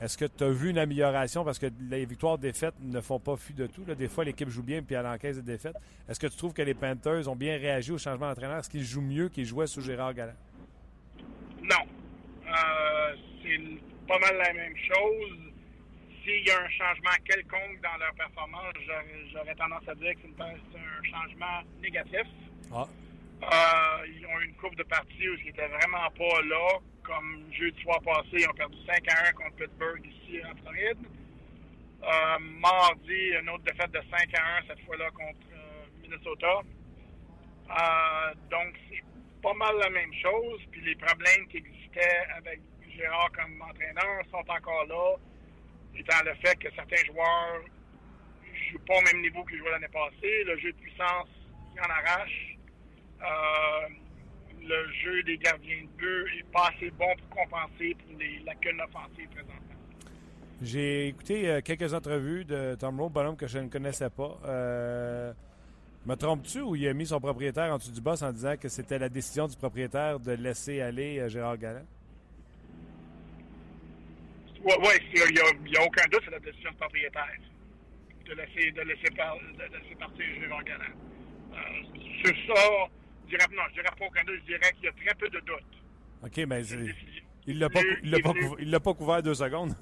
[0.00, 1.44] Est-ce que tu as vu une amélioration?
[1.44, 3.85] Parce que les victoires-défaites ne font pas fi de tout.
[3.87, 3.94] là.
[3.94, 5.76] Des fois, l'équipe joue bien puis elle encaisse des défaites.
[6.09, 8.59] Est-ce que tu trouves que les Panthers ont bien réagi au changement d'entraîneur?
[8.59, 10.35] Est-ce qu'ils jouent mieux qu'ils jouaient sous Gérard Galland?
[11.62, 11.85] Non.
[12.48, 13.59] Euh, c'est
[14.09, 15.38] pas mal la même chose.
[16.24, 18.72] s'il y a un changement quelconque dans leur performance,
[19.30, 22.26] j'aurais- tendance à dire que c'est un changement négatif.
[22.72, 22.87] Ah.
[23.42, 26.78] Euh, ils ont eu une coupe de parties où ils n'étaient vraiment pas là.
[27.04, 30.98] Comme jeudi soir passé, ils ont perdu 5 à 1 contre Pittsburgh ici en Floride.
[32.02, 36.60] Euh, mardi, une autre défaite de 5 à 1, cette fois-là contre euh, Minnesota.
[37.70, 39.02] Euh, donc, c'est
[39.42, 40.60] pas mal la même chose.
[40.70, 42.60] Puis les problèmes qui existaient avec
[42.96, 45.16] Gérard comme entraîneur sont encore là,
[45.96, 49.88] étant le fait que certains joueurs ne jouent pas au même niveau qu'ils jouaient l'année
[49.92, 50.44] passée.
[50.44, 51.28] Le jeu de puissance,
[51.74, 52.56] il en arrache.
[54.66, 58.81] Le jeu des gardiens de but est pas assez bon pour compenser pour les lacunes
[58.81, 59.61] offensives présentement.
[60.62, 64.38] J'ai écouté euh, quelques entrevues de Tom Rowe, bonhomme que je ne connaissais pas.
[64.46, 65.33] Euh,
[66.07, 68.68] me trompes-tu ou il a mis son propriétaire en dessous du boss en disant que
[68.68, 71.85] c'était la décision du propriétaire de laisser aller euh, Gérard Galland?
[74.64, 75.35] Oui, ouais, il
[75.70, 77.37] n'y a, aucun doute, c'est la décision du propriétaire
[78.24, 80.94] de laisser, de laisser, par- de laisser partir Gérard Galland.
[82.24, 82.88] Sur ça,
[83.28, 85.40] dirais, non, je dirais pas aucun doute, je dirais qu'il y a très peu de
[85.40, 85.82] doute.
[86.24, 86.94] OK, mais c'est-
[87.46, 89.74] il l'a pas, il l'a pas, couvert deux secondes.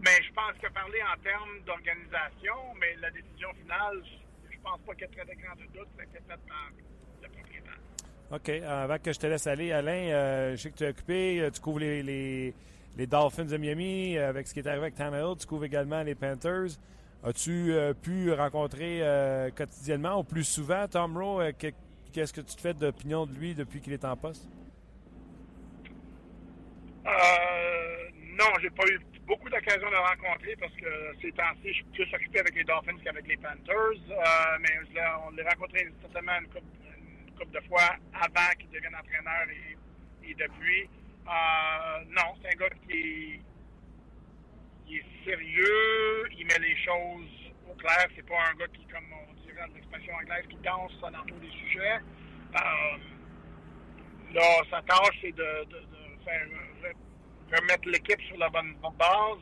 [0.00, 4.00] Mais je pense que parler en termes d'organisation, mais la décision finale,
[4.50, 6.70] je pense pas qu'il y ait très de grands doutes, ça a été fait par
[7.22, 7.78] le propriétaire.
[8.30, 8.48] OK.
[8.64, 11.40] Avant que je te laisse aller, Alain, euh, je sais que tu es occupé.
[11.40, 12.54] euh, Tu couvres les, les,
[12.96, 15.36] les Dolphins de Miami euh, avec ce qui est arrivé avec Tannehill.
[15.38, 16.78] Tu couvres également les Panthers.
[17.24, 21.40] As-tu euh, pu rencontrer euh, quotidiennement ou plus souvent Tom Rowe?
[21.42, 21.72] euh, que-
[22.12, 24.48] Qu'est-ce que tu te fais d'opinion de lui depuis qu'il est en poste?
[27.04, 30.86] Non, j'ai pas eu beaucoup d'occasions de le rencontrer parce que
[31.20, 34.00] ces temps-ci, je suis plus occupé avec les Dolphins qu'avec les Panthers.
[34.60, 34.68] Mais
[35.26, 36.66] on l'a rencontré certainement une couple,
[37.26, 40.88] une couple de fois avant qu'il devienne entraîneur et, et depuis.
[41.26, 43.40] Non, c'est un gars qui,
[44.88, 48.06] qui est sérieux, il met les choses au clair.
[48.16, 51.38] C'est pas un gars qui, comme on dirait dans l'expression anglaise, qui danse dans tous
[51.40, 51.98] les sujets.
[52.56, 52.98] Euh,
[54.34, 55.66] Là, sa tâche, c'est de,
[56.24, 56.46] faire
[56.82, 59.40] re- remettre l'équipe sur la bonne base.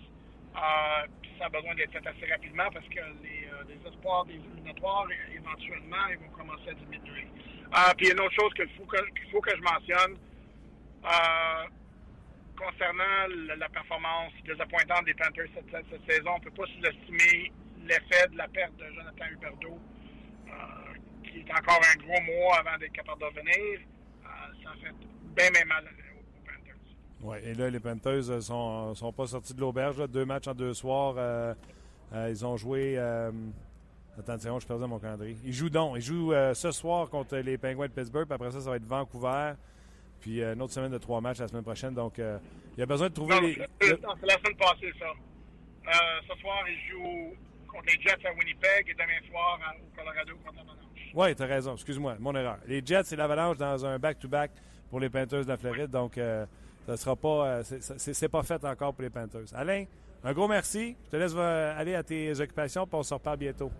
[0.54, 4.24] Euh, puis ça a besoin d'être fait assez rapidement parce que les, euh, les espoirs
[4.26, 7.26] des éliminatoires, éventuellement, ils vont commencer à diminuer.
[7.96, 8.96] Puis il y a une autre chose qu'il faut que,
[9.32, 10.16] faut que je mentionne.
[12.56, 17.52] Concernant la, performance désappointante des Panthers cette, saison, on ne peut pas sous-estimer
[17.86, 19.78] l'effet de la perte de Jonathan Huberdeau,
[20.48, 20.52] euh,
[21.24, 23.80] qui est encore un gros mois avant d'être capable de revenir.
[24.24, 24.94] Euh, ça fait
[25.36, 26.74] bien, bien mal aux, Panthers.
[27.22, 30.08] Oui, et là, les Panthers ne sont, pas sortis de l'auberge.
[30.08, 31.14] Deux matchs en deux soirs.
[31.18, 31.54] euh,
[32.12, 32.94] euh, ils ont joué.
[32.98, 33.30] euh,
[34.38, 35.36] seconde, je perdais mon calendrier.
[35.44, 35.96] Ils jouent donc.
[35.96, 38.26] Ils jouent euh, ce soir contre les Penguins de Pittsburgh.
[38.30, 39.54] Après ça, ça va être Vancouver.
[40.20, 41.94] Puis euh, une autre semaine de trois matchs la semaine prochaine.
[41.94, 42.38] Donc, euh,
[42.76, 43.54] il y a besoin de trouver Non, les.
[43.54, 45.06] c'est c'est la semaine passée, ça.
[45.08, 47.34] Euh, ce soir, ils jouent
[47.68, 51.12] contre les Jets à Winnipeg et demain soir à- au Colorado contre l'Avalanche.
[51.14, 51.74] Oui, tu as raison.
[51.74, 52.58] Excuse-moi, mon erreur.
[52.66, 54.50] Les Jets et l'Avalanche dans un back-to-back
[54.90, 55.90] pour les Panthers de la Floride.
[55.90, 56.44] Donc, euh,
[56.86, 57.46] ça sera pas.
[57.46, 59.46] euh, c'est- pas fait encore pour les Panthers.
[59.54, 59.84] Alain,
[60.24, 60.96] un gros merci.
[61.06, 63.70] Je te laisse aller à tes occupations, puis on se reparle bientôt.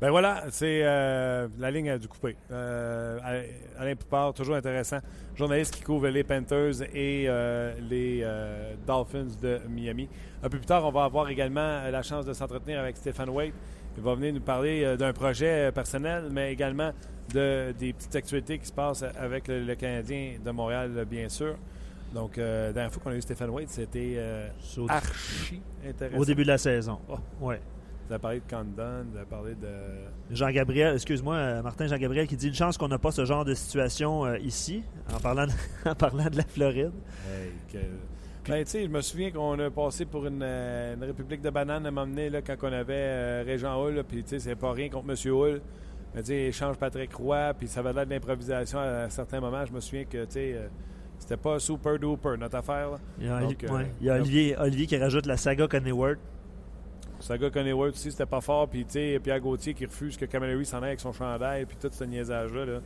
[0.00, 2.36] Ben voilà, c'est euh, la ligne a dû couper.
[2.50, 3.18] Euh,
[3.78, 4.98] Alain Poupard, toujours intéressant.
[5.36, 8.26] Journaliste qui couvre les Panthers et euh, les
[8.86, 10.08] Dolphins de Miami.
[10.42, 13.54] Un peu plus tard, on va avoir également la chance de s'entretenir avec Stéphane Waite.
[13.96, 16.90] Il va venir nous parler d'un projet personnel, mais également
[17.32, 21.56] de, des petites actualités qui se passent avec le, le Canadien de Montréal, bien sûr.
[22.12, 24.20] Donc, la dernière fois qu'on a eu Stéphane Waite, c'était
[24.88, 26.18] archi intéressant.
[26.20, 26.98] au début de la saison.
[27.08, 27.18] Oh.
[27.40, 27.60] Ouais.
[28.06, 29.68] Vous avez parlé de Condon, vous avez parlé de...
[30.30, 33.54] Jean-Gabriel, excuse-moi, euh, Martin Jean-Gabriel qui dit une chance qu'on n'a pas ce genre de
[33.54, 34.82] situation euh, ici,
[35.14, 35.52] en parlant, de,
[35.88, 36.92] en parlant de la Floride.
[37.26, 41.04] Hey, que- Ben, tu sais, je me souviens qu'on a passé pour une, euh, une
[41.04, 44.38] république de bananes à m'emmener là, quand on avait euh, Régent Hull, puis tu sais,
[44.38, 45.32] c'est pas rien contre M.
[45.32, 45.62] Hull.
[46.14, 49.64] Mais tu sais, échange Patrick Roy, puis ça va de l'improvisation à, certains moments.
[49.64, 50.68] Je me souviens que, tu sais, euh,
[51.18, 52.90] c'était pas super duper notre affaire.
[52.90, 52.96] Là.
[53.18, 56.18] Il y a, Donc, euh, il y a Olivier, Olivier qui rajoute la saga Coneyworth.
[57.24, 58.68] Saga Coneyworth aussi, c'était pas fort.
[58.68, 61.78] Puis, tu sais, Pierre Gauthier qui refuse que Camillery s'en aille avec son chandail, puis
[61.80, 62.66] tout ce niaisage-là.
[62.66, 62.80] là.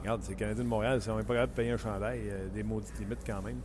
[0.00, 2.64] Regarde, c'est Canadien de Montréal, on n'est pas capable de payer un chandail, euh, des
[2.64, 3.60] maudites limites quand même.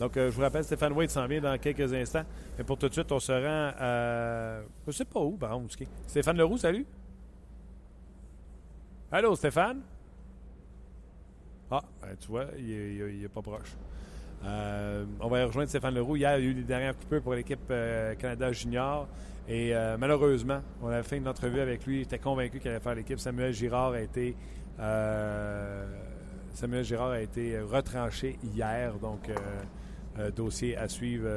[0.00, 2.24] Donc, euh, je vous rappelle, Stéphane Waite s'en vient dans quelques instants.
[2.56, 4.60] Mais pour tout de suite, on se rend à.
[4.86, 5.76] Je sais pas où, par contre.
[6.06, 6.86] Stéphane Leroux, salut.
[9.12, 9.82] Allô, Stéphane?
[11.70, 13.76] Ah, ben, tu vois, il n'est pas proche.
[14.44, 16.16] Euh, on va rejoindre Stéphane Leroux.
[16.16, 17.68] Hier, il y a eu les dernières coupures pour l'équipe
[18.18, 19.06] Canada Junior.
[19.48, 22.00] Et euh, malheureusement, on a fait une entrevue avec lui.
[22.00, 23.18] Il était convaincu qu'il allait faire l'équipe.
[23.18, 24.36] Samuel Girard a été
[24.78, 25.86] euh,
[26.52, 31.28] Samuel Girard a été retranché hier, donc euh, dossier à suivre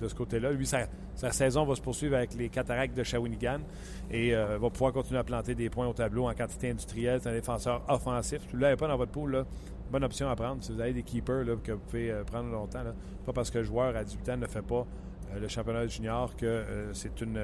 [0.00, 0.52] de ce côté-là.
[0.52, 3.58] Lui, sa, sa, saison va se poursuivre avec les cataractes de Shawinigan
[4.10, 7.20] et va pouvoir continuer à planter des points au tableau en quantité industrielle.
[7.20, 8.46] C'est un défenseur offensif.
[8.48, 9.44] Tu ne l'avez pas dans votre pool, là,
[9.90, 10.62] bonne option à prendre.
[10.62, 12.94] Si vous avez des keepers que vous pouvez prendre longtemps, là,
[13.26, 14.86] pas parce que le joueur à 18 ans ne fait pas
[15.38, 17.40] le championnat junior que c'est une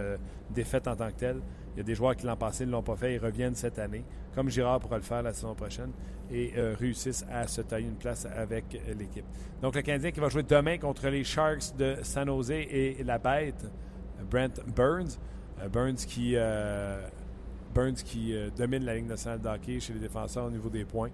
[0.50, 1.40] défaite en tant que telle.
[1.76, 3.78] Il y a des joueurs qui l'ont passé, ne l'ont pas fait, ils reviennent cette
[3.78, 4.02] année,
[4.34, 5.90] comme Girard pourra le faire la saison prochaine,
[6.30, 9.26] et euh, réussissent à se tailler une place avec l'équipe.
[9.60, 13.18] Donc le Canadien qui va jouer demain contre les Sharks de San Jose et la
[13.18, 13.66] bête,
[14.30, 15.18] Brent Burns.
[15.60, 17.06] Euh, Burns qui, euh,
[17.74, 21.10] Burns qui domine la Ligue nationale de hockey chez les défenseurs au niveau des points.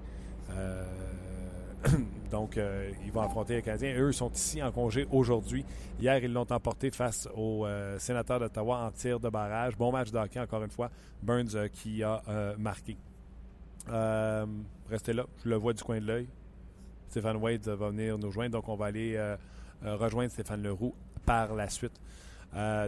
[2.30, 3.94] Donc, euh, ils vont affronter les Canadiens.
[3.98, 5.64] Eux sont ici en congé aujourd'hui.
[6.00, 9.76] Hier, ils l'ont emporté face aux euh, sénateurs d'Ottawa en tir de barrage.
[9.76, 10.90] Bon match de hockey, encore une fois.
[11.22, 12.22] Burns euh, qui a
[12.58, 12.96] marqué.
[14.88, 15.26] restez là.
[15.44, 16.28] Je le vois du coin de l'œil.
[17.08, 18.52] Stéphane Wade va venir nous joindre.
[18.52, 19.18] Donc, on va aller
[19.82, 20.94] rejoindre Stéphane Leroux
[21.26, 22.00] par la suite.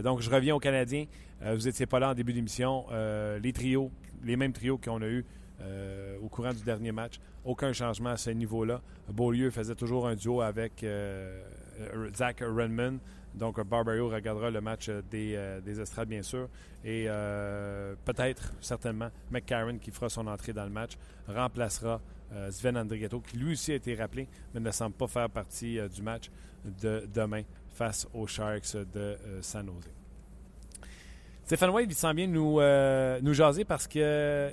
[0.03, 1.05] donc, je reviens aux Canadiens.
[1.41, 2.85] vous n'étiez pas là en début d'émission.
[2.91, 3.91] les trios,
[4.23, 5.25] les mêmes trios qu'on a eu
[5.61, 7.19] euh, au courant du dernier match.
[7.45, 8.81] Aucun changement à ce niveau-là.
[9.09, 11.41] Beaulieu faisait toujours un duo avec euh,
[12.13, 12.99] Zach Renman.
[13.33, 16.49] Donc, Barbario regardera le match des, euh, des Estrades, bien sûr.
[16.83, 17.07] Et
[18.05, 20.91] peut-être, certainement, McCarron, qui fera son entrée dans le match,
[21.27, 21.99] remplacera
[22.51, 26.01] Sven Andrigetto, qui lui aussi a été rappelé, mais ne semble pas faire partie du
[26.03, 26.29] match
[26.81, 27.41] de demain
[27.73, 29.89] face aux Sharks de San Jose.
[31.43, 32.59] Stéphane Wade, il semble bien nous,
[33.23, 34.51] nous jaser parce que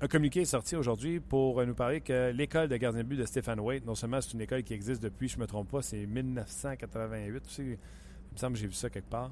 [0.00, 3.24] un communiqué est sorti aujourd'hui pour nous parler que l'école de gardien de but de
[3.24, 5.80] Stéphane Waite, non seulement c'est une école qui existe depuis, je ne me trompe pas,
[5.80, 7.58] c'est 1988.
[7.58, 7.76] il me
[8.36, 9.30] semble que j'ai vu ça quelque part.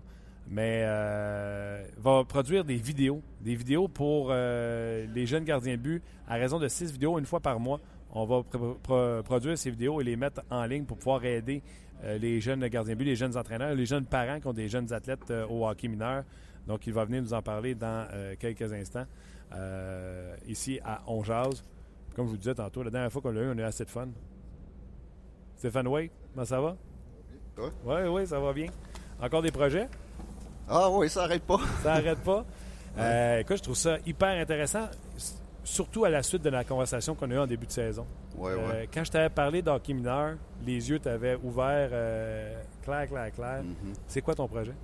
[0.48, 6.02] Mais euh, va produire des vidéos, des vidéos pour euh, les jeunes gardiens de but
[6.28, 7.80] à raison de six vidéos une fois par mois.
[8.12, 8.42] On va
[9.22, 11.62] produire ces vidéos et les mettre en ligne pour pouvoir aider
[12.04, 14.68] euh, les jeunes gardiens de but, les jeunes entraîneurs, les jeunes parents qui ont des
[14.68, 16.24] jeunes athlètes au hockey mineur.
[16.66, 19.04] Donc, il va venir nous en parler dans quelques instants.
[19.52, 21.62] Euh, ici à Onjaz.
[22.14, 23.84] Comme je vous disais tantôt, la dernière fois qu'on l'a eu, on a eu assez
[23.84, 24.08] de fun.
[25.56, 26.76] Stéphane Way, comment ça va?
[27.58, 28.66] Oui, oui, ça va bien.
[29.20, 29.88] Encore des projets?
[30.68, 31.58] Ah oui, ça n'arrête pas.
[31.82, 32.44] ça n'arrête pas?
[32.96, 34.88] Euh, écoute, je trouve ça hyper intéressant,
[35.64, 38.06] surtout à la suite de la conversation qu'on a eue en début de saison.
[38.36, 38.86] Oui, euh.
[38.94, 41.88] Quand je t'avais parlé d'hockey mineur, les yeux t'avaient ouvert
[42.84, 43.62] clair, clair, clair.
[43.64, 43.94] Mm-hmm.
[44.06, 44.74] C'est quoi ton projet?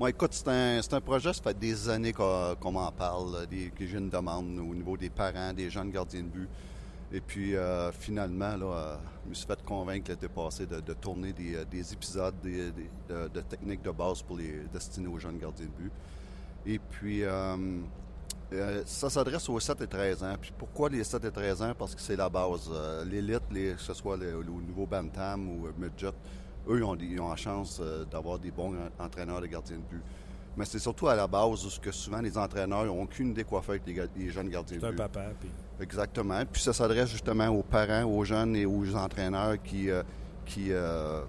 [0.00, 0.48] Moi, écoute, c'est
[0.94, 4.74] un, projet, ça fait des années qu'on m'en parle, des, que j'ai une demande au
[4.74, 6.48] niveau des parents, des jeunes gardiens de but.
[7.12, 11.34] Et puis, euh, finalement, là, euh, je me suis fait convaincre l'été passé de, tourner
[11.34, 15.92] des, euh, épisodes de, techniques de base pour les destinés aux jeunes gardiens de but.
[16.64, 17.22] Et puis,
[18.86, 20.36] ça s'adresse aux 7 et 13 ans.
[20.40, 21.72] Puis pourquoi les 7 et 13 ans?
[21.78, 22.70] Parce que c'est la base.
[23.04, 26.14] L'élite, que ce soit le, le, niveau Bantam ou Midget,
[26.68, 30.02] eux, ils ont, ont la chance euh, d'avoir des bons entraîneurs de gardiens de but.
[30.56, 33.62] Mais c'est surtout à la base où que souvent les entraîneurs n'ont aucune idée quoi
[33.62, 34.86] faire avec les, jeunes gardiens de but.
[34.96, 35.24] C'est un papa.
[35.40, 35.50] Puis...
[35.80, 36.42] Exactement.
[36.50, 40.02] Puis ça s'adresse justement aux parents, aux jeunes et aux entraîneurs qui, euh,
[40.44, 41.22] qui euh,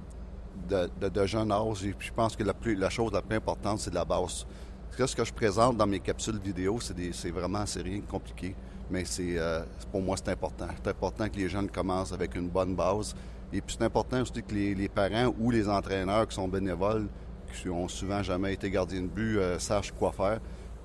[0.69, 1.85] de, jeunes âge.
[1.85, 4.05] Et puis je pense que la, plus, la chose la plus importante, c'est de la
[4.05, 4.45] base.
[4.97, 8.55] Ce que je présente dans mes capsules vidéo, c'est vraiment, c'est rien de compliqué.
[8.91, 9.39] Mais c'est
[9.91, 10.67] pour moi, c'est important.
[10.83, 13.15] C'est important que les jeunes commencent avec une bonne base
[13.53, 17.07] et puis c'est important aussi que les, parents ou les entraîneurs qui sont bénévoles,
[17.53, 20.39] qui ont souvent jamais été gardiens de but, euh, sachent quoi faire.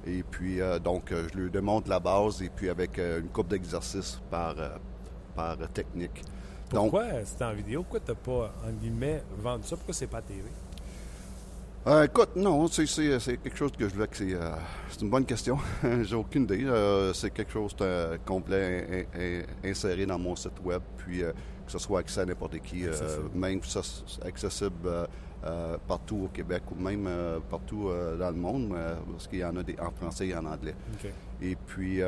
[0.07, 3.49] Et puis euh, donc euh, je leur démontre la base et puis avec une coupe
[3.49, 4.55] d'exercices par,
[5.35, 6.23] par technique.
[6.69, 7.83] Pourquoi c'est en vidéo?
[7.83, 9.77] Pourquoi tu n'as pas, en guillemets, vendu ça?
[9.77, 10.45] Pourquoi c'est pas à TV?
[12.05, 14.37] écoute, non, c'est quelque chose que je veux que c'est.
[14.91, 15.57] c'est une bonne question.
[16.03, 16.67] J'ai aucune idée.
[17.15, 19.09] c'est quelque chose de complet
[19.65, 20.83] inséré dans mon site web.
[20.99, 21.23] Puis
[21.69, 22.93] que ce soit accès à n'importe qui, euh,
[23.35, 23.61] même
[24.25, 25.07] accessible euh,
[25.45, 27.09] euh, partout au Québec ou même
[27.51, 28.75] partout dans le monde,
[29.13, 30.75] parce qu'il y en a des, en français et en anglais.
[31.41, 32.01] Et puis,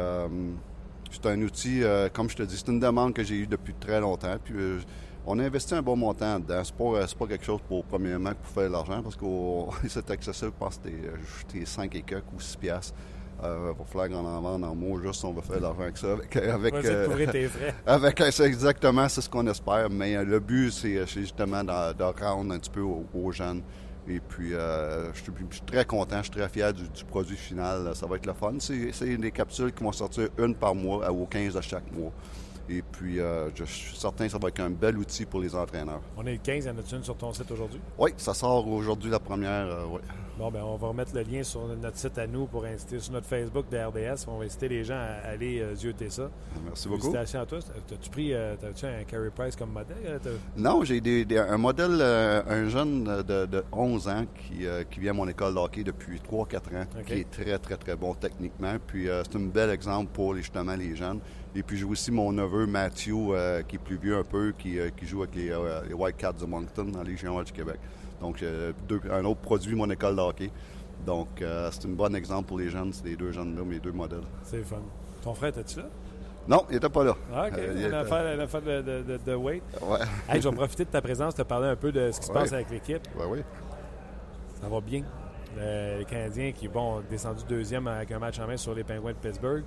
[1.11, 4.01] c'est un outil, comme je te dis, c'est une demande que j'ai eue depuis très
[4.01, 4.37] longtemps.
[4.43, 4.55] Puis,
[5.27, 6.63] on a investi un bon montant dedans.
[6.65, 9.27] C'est pas, pas quelque chose pour, premièrement, pour faire de l'argent, parce que
[9.89, 10.89] c'est accessible, je pense que
[11.47, 12.95] c'était 5 et quelques ou 6 piastres.
[13.43, 15.97] Euh, va falloir qu'on en vende en mots juste on va faire de l'argent avec
[15.97, 16.13] ça.
[16.13, 17.75] Avec, avec, euh, tes frais.
[17.87, 19.89] avec exactement, c'est ce qu'on espère.
[19.91, 23.63] Mais euh, le but, c'est justement de, rendre un petit peu aux, jeunes.
[24.09, 27.95] Et puis, je, suis, très content, je suis très fier du, produit final.
[27.95, 28.55] Ça va être le fun.
[28.59, 32.13] C'est des capsules qui vont sortir une par mois au 15 de chaque mois.
[32.71, 33.19] Et puis,
[33.55, 36.01] je suis certain que ça va être un bel outil pour les entraîneurs.
[36.17, 37.81] On est le 15, y en a une sur ton site aujourd'hui?
[37.99, 40.01] Oui, ça sort aujourd'hui la première, oui.
[40.39, 43.13] Bon, ben, on va remettre le lien sur notre site à nous pour inciter sur
[43.13, 44.25] notre Facebook de RDS.
[44.27, 46.31] On va inciter les gens à aller euh, zioter ça.
[46.65, 47.11] Merci beaucoup.
[47.13, 47.67] Félicitations à tous.
[47.87, 49.99] T'as-tu pris euh, t'as-tu un Carey Price comme modèle?
[50.25, 54.67] euh, Non, j'ai des, des- un modèle, euh, un jeune de, de 11 ans qui,
[54.67, 57.77] euh, qui vient à mon école de hockey depuis 3-4 ans, qui est très, très,
[57.77, 58.77] très bon techniquement.
[58.87, 61.21] Puis euh, c'est un bel exemple pour justement les jeunes.
[61.55, 64.79] Et puis j'ai aussi mon neveu Matthew, euh, qui est plus vieux un peu, qui,
[64.79, 67.53] euh, qui joue avec les, euh, les White Cats de Moncton dans les Géants du
[67.53, 67.79] Québec.
[68.21, 70.51] Donc euh, deux- un autre produit, mon école de hockey.
[71.05, 74.23] Donc c'est un bon exemple pour les jeunes, c'est les deux jeunes-là, mes deux modèles.
[74.45, 74.77] C'est fun.
[75.23, 75.87] Ton frère, t'es-tu là?
[76.47, 77.17] Non, il n'était pas là.
[77.33, 77.59] Ah, OK.
[77.59, 79.63] Euh, il une, était- affaire, une affaire de, de, de, de weight.
[79.83, 79.99] Ouais.
[80.29, 82.33] Hey, je vais profiter de ta présence, te parler un peu de ce qui se
[82.33, 82.39] Ouais.
[82.41, 83.03] passe avec l'équipe.
[83.17, 83.39] Ouais, oui.
[84.61, 85.03] Ça va bien.
[85.57, 89.13] Le- les Canadiens qui bon, descendu deuxième avec un match en main sur les Penguins
[89.13, 89.65] de Pittsburgh.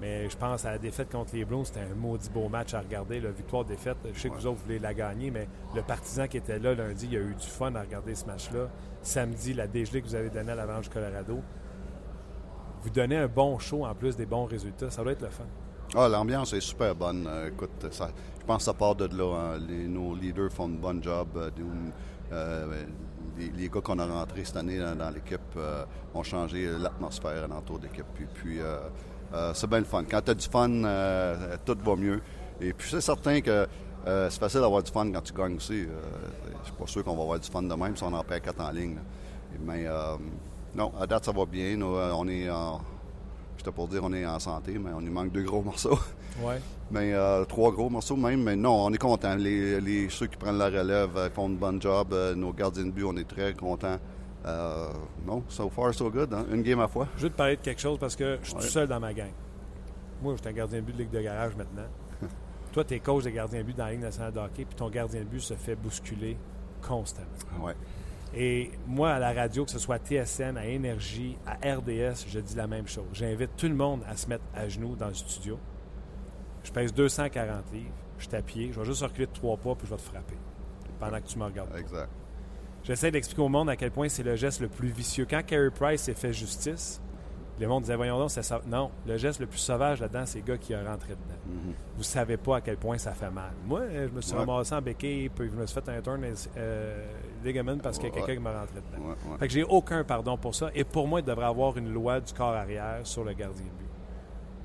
[0.00, 1.66] Mais je pense à la défaite contre les Blues.
[1.66, 3.20] C'était un maudit beau match à regarder.
[3.20, 3.96] La victoire-défaite.
[4.12, 7.08] Je sais que vous autres voulez la gagner, mais le partisan qui était là lundi,
[7.10, 8.68] il a eu du fun à regarder ce match-là.
[9.00, 11.40] Samedi, la dégelée que vous avez donnée à l'Avalanche Colorado.
[12.82, 14.90] Vous donnez un bon show en plus des bons résultats.
[14.90, 15.44] Ça doit être le fun.
[15.94, 17.26] Ah, l'ambiance est super bonne.
[17.26, 18.08] Euh, écoute, ça,
[18.40, 19.34] je pense que ça part de là.
[19.54, 19.58] hein.
[19.66, 21.28] Les- nos leaders font un bon job.
[21.36, 21.50] Euh,
[22.32, 22.84] euh,
[23.38, 25.84] les, les gars qu'on a rentrés cette année dans, dans l'équipe euh,
[26.14, 28.06] ont changé l'atmosphère alentour d'équipe.
[28.14, 28.60] Puis, puis
[29.34, 30.04] euh, c'est bien le fun.
[30.10, 32.20] Quand tu as du fun, euh, tout va mieux.
[32.60, 33.66] Et puis c'est certain que
[34.06, 35.82] euh, c'est facile d'avoir du fun quand tu gagnes aussi.
[35.82, 38.42] Je suis pas sûr qu'on va avoir du fun de même si on en perd
[38.42, 38.94] quatre en ligne.
[38.96, 39.00] là.
[39.64, 39.86] Mais
[40.74, 41.76] non, à date, ça va bien.
[41.76, 42.80] Nous, on est en...
[43.56, 45.98] J'étais pour dire on est en santé, mais on nous manque deux gros morceaux.
[46.42, 46.60] Ouais.
[46.90, 48.42] Mais euh, trois gros morceaux même.
[48.42, 49.34] Mais non, on est content.
[49.34, 52.14] Les, les- ceux qui prennent la relève font un bon job.
[52.36, 53.96] Nos gardiens de but, on est très contents.
[54.46, 54.92] Euh,
[55.26, 56.32] non, so far, so good.
[56.32, 56.44] hein.
[56.52, 57.08] Une game à fois.
[57.16, 58.60] Je veux te parler de quelque chose parce que je suis Ouais.
[58.62, 59.32] tout seul dans ma gang.
[60.22, 61.86] Moi, je suis un gardien de but de Ligue de garage maintenant.
[62.72, 64.74] Toi, tu es coach de gardien de but dans la Ligue nationale de hockey, puis
[64.76, 66.36] ton gardien de but se fait bousculer
[66.80, 67.28] constamment.
[67.60, 67.74] Ouais.
[68.34, 72.38] Et moi, à la radio, que ce soit à TSN, à Énergie, à RDS, je
[72.40, 73.04] dis la même chose.
[73.12, 75.58] J'invite tout le monde à se mettre à genoux dans le studio.
[76.64, 79.74] Je pèse 240 livres, je suis à pied, je vais juste reculer de trois pas,
[79.74, 80.36] puis je vais te frapper
[80.98, 81.74] pendant que tu me regardes.
[81.76, 82.08] Exact.
[82.86, 85.26] J'essaie d'expliquer au monde à quel point c'est le geste le plus vicieux.
[85.28, 87.00] Quand Carey Price s'est fait justice,
[87.58, 88.60] le monde disait Voyons donc, c'est ça.
[88.66, 91.40] Non, le geste le plus sauvage là-dedans, c'est le gars qui a rentré dedans.
[91.46, 91.72] Mhm.
[91.96, 93.50] Vous savez pas à quel point ça fait mal.
[93.66, 94.38] Moi, euh, je me suis Ouais.
[94.44, 96.22] ramassé en béquille, puis je me suis fait un turn
[96.56, 97.06] euh,
[97.44, 98.20] ligament parce qu'il y a Ouais.
[98.20, 99.08] quelqu'un qui m'a rentré dedans.
[99.08, 99.38] Ouais.
[99.40, 100.70] Fait que j'ai aucun pardon pour ça.
[100.74, 103.70] Et pour moi, il devrait avoir une loi du corps arrière sur le gardien de
[103.70, 103.90] but.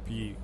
[0.06, 0.36] Puis,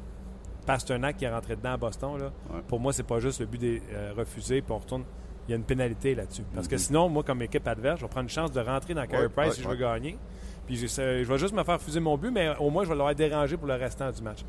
[0.66, 2.32] Pasternak qui est rentré dedans à Boston, là,
[2.68, 5.04] pour moi, c'est pas juste le but des, euh, refusé, puis on retourne.
[5.48, 6.44] Il y a une pénalité là-dessus.
[6.54, 6.80] Parce que Mhm.
[6.80, 9.30] sinon, moi, comme équipe adverse, je vais prendre une chance de rentrer dans Carey Ouais,
[9.30, 10.18] Price ouais, si je veux gagner.
[10.66, 13.16] Puis je vais juste me faire refuser mon but, mais au moins, je vais l'avoir
[13.16, 14.40] dérangé pour le restant du match.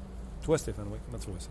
[0.42, 1.48] Toi, Stéphane, oui, comment tu vois ça?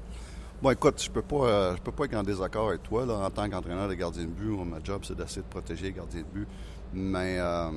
[0.62, 3.06] Bon, écoute, je peux pas, euh, je peux pas être en désaccord avec toi.
[3.06, 5.94] Là, en tant qu'entraîneur de gardien de but, ma job, c'est d'essayer de protéger les
[5.94, 6.48] gardiens de but.
[6.94, 7.70] Mais euh,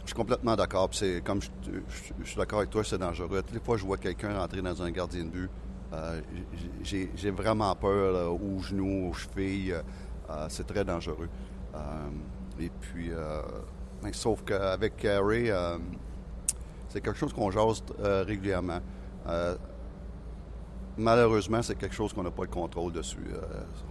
[0.00, 0.88] je suis complètement d'accord.
[0.92, 3.40] C'est comme je, je- je suis d'accord avec toi, c'est dangereux.
[3.42, 5.50] Toutes les fois que je vois quelqu'un rentrer dans un gardien de but,
[5.92, 6.20] euh,
[6.82, 9.74] j'ai j'ai vraiment peur là, aux genoux, aux chevilles.
[10.30, 11.28] Euh, c'est très dangereux.
[11.74, 11.78] Euh,
[12.60, 13.42] et puis, euh,
[14.02, 15.78] mais sauf qu'avec euh,
[16.88, 18.80] c'est quelque chose qu'on jase régulièrement.
[20.96, 23.26] Malheureusement, c'est quelque chose qu'on n'a pas le contrôle dessus.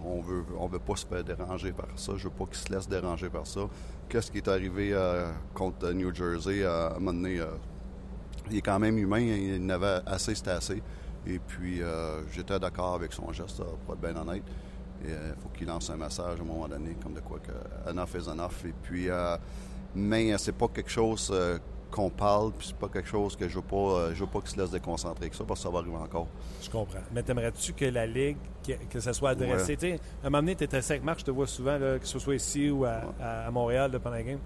[0.02, 2.12] On veut, on veut pas se faire déranger par ça.
[2.16, 3.60] Je veux pas qu'il se laisse déranger par ça.
[4.08, 4.96] Qu'est-ce qui est arrivé
[5.52, 7.42] contre New Jersey à un moment donné,
[8.50, 9.20] il est quand même humain.
[9.20, 10.82] Il n'avait assez, c'était assez.
[11.26, 11.82] Et puis,
[12.32, 14.44] j'étais d'accord avec son geste, pour être bien honnête.
[15.06, 18.14] Il faut qu'il lance un message à un moment donné, comme de quoi que enough
[18.14, 18.64] is enough.
[18.66, 19.36] Et puis, euh,
[19.94, 21.58] mais euh, c'est pas quelque chose euh,
[21.90, 24.40] qu'on parle, puis c'est pas quelque chose que je veux pas, euh, je veux pas
[24.40, 26.26] qu'il se laisse déconcentrer avec ça, parce que ça va arriver encore.
[26.62, 26.98] Je comprends.
[27.12, 29.76] Mais t'aimerais-tu que la Ligue, que, que ça soit adressé?
[29.76, 31.98] Tu sais, À un moment donné, tu étais 5 matchs, je te vois souvent, là,
[31.98, 34.38] que ce soit ici ou à, à- à Montréal là, pendant la game.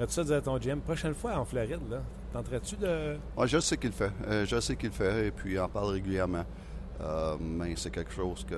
[0.00, 0.80] As-tu ça dire à ton GM?
[0.80, 3.16] Prochaine fois en Floride, là, tenterais-tu de.
[3.36, 4.10] Ouais, je sais qu'il le fait.
[4.26, 6.44] Euh, je sais qu'il le fait et puis il en parle régulièrement.
[7.00, 8.54] Euh, mais c'est quelque chose que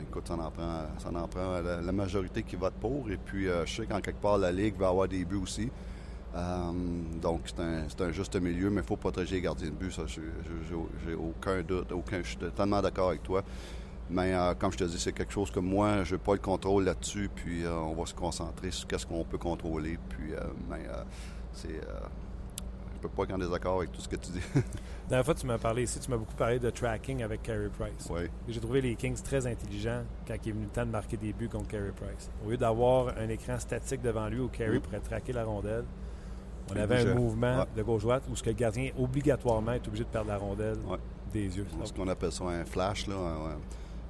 [0.00, 3.10] écoute, ça en prend, en prend la, majorité qui vote pour.
[3.10, 5.70] Et puis euh, je sais qu'en quelque part la Ligue va avoir des buts aussi.
[6.34, 6.72] Euh,
[7.20, 9.92] donc c'est un, juste milieu, mais il faut protéger les gardiens de but.
[9.92, 12.22] Ça, j'ai- aucun doute, aucun.
[12.22, 13.42] Je suis totalement d'accord avec toi.
[14.10, 16.40] Mais euh, comme je te dis, c'est quelque chose que moi, je n'ai pas le
[16.40, 17.30] contrôle là-dessus.
[17.34, 19.98] Puis euh, on va se concentrer sur qu'est-ce qu'on peut contrôler.
[20.08, 21.02] Puis, euh, mais euh,
[21.52, 22.00] c'est, euh,
[23.02, 24.40] peux pas être en désaccord avec tout ce que tu dis.
[24.54, 24.62] La
[25.08, 28.08] dernière fois, tu m'as parlé ici, tu m'as beaucoup parlé de tracking avec Carey Price.
[28.10, 28.28] oui.
[28.48, 31.32] J'ai trouvé les Kings très intelligents quand il est venu le temps de marquer des
[31.32, 32.30] buts contre Carey Price.
[32.46, 34.80] Au lieu d'avoir un écran statique devant lui où Carey Mm.
[34.80, 35.84] pourrait traquer la rondelle,
[36.70, 37.66] on avait un mouvement Ouais.
[37.76, 40.96] de gauche-droite où ce que le gardien obligatoirement est obligé de perdre la rondelle Ouais.
[41.32, 41.66] des yeux.
[41.80, 43.06] C'est ce qu'on appelle ça un flash.
[43.08, 43.16] Là,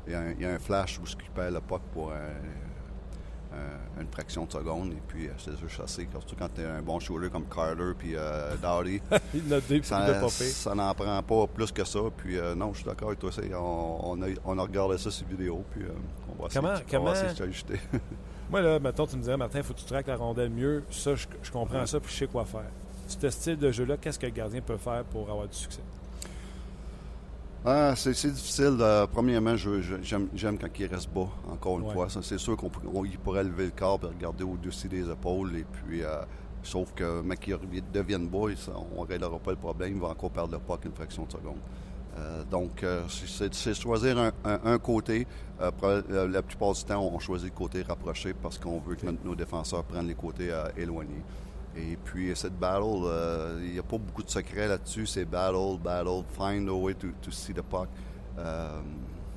[0.06, 1.80] il, y a un, il y a un flash où ce qui perd le puck
[1.92, 2.16] pour un-
[4.00, 4.92] une fraction de seconde.
[4.92, 6.08] Et puis, euh, c'est juste chasser.
[6.10, 9.00] Surtout quand tu es un bon shooter comme Carter puis euh, Dowdy.
[9.34, 9.42] Il
[9.84, 10.06] ça,
[10.52, 12.00] ça n'en prend pas plus que ça.
[12.16, 13.30] Puis, euh, non, je suis d'accord avec toi.
[13.32, 15.64] c'est- On, on a, on a regardé ça sur vidéo.
[15.72, 15.88] Puis, euh,
[16.38, 17.80] on va essayer, Comment- on va comment- essayer de s'ajuster.
[18.50, 20.84] Moi, là, mettons, tu me dirais, Martin, il faut que tu traques la rondelle mieux.
[20.90, 22.70] Ça, je, je comprends ça, puis je sais quoi faire.
[23.08, 25.80] Ce style de jeu-là, qu'est-ce que le gardien peut faire pour avoir du succès?
[27.64, 28.76] Ah, c'est difficile.
[28.80, 31.92] euh, premièrement, j'aime j'aime quand il reste bas, encore une Ouais.
[31.92, 32.08] fois.
[32.08, 35.56] Ça, C'est sûr qu'il pourrait lever le corps et regarder au-dessus des épaules.
[35.56, 36.22] Et puis, euh,
[36.64, 37.56] sauf que, mais qu'il
[37.92, 38.48] devienne bas,
[38.96, 39.92] on ne réglera pas le problème.
[39.94, 41.58] Il va encore perdre le puck une fraction de seconde.
[42.18, 45.26] Euh, donc, c'est- choisir un, un- un côté.
[45.60, 49.84] La plupart du temps, on choisit le côté rapproché parce qu'on veut que nos défenseurs
[49.84, 51.22] prennent les côtés éloignés.
[51.76, 55.06] Et puis, cette battle, euh, il n'y a pas beaucoup de secrets là-dessus.
[55.06, 57.88] C'est battle, battle, find a way to, to see the puck.
[58.38, 58.80] Euh,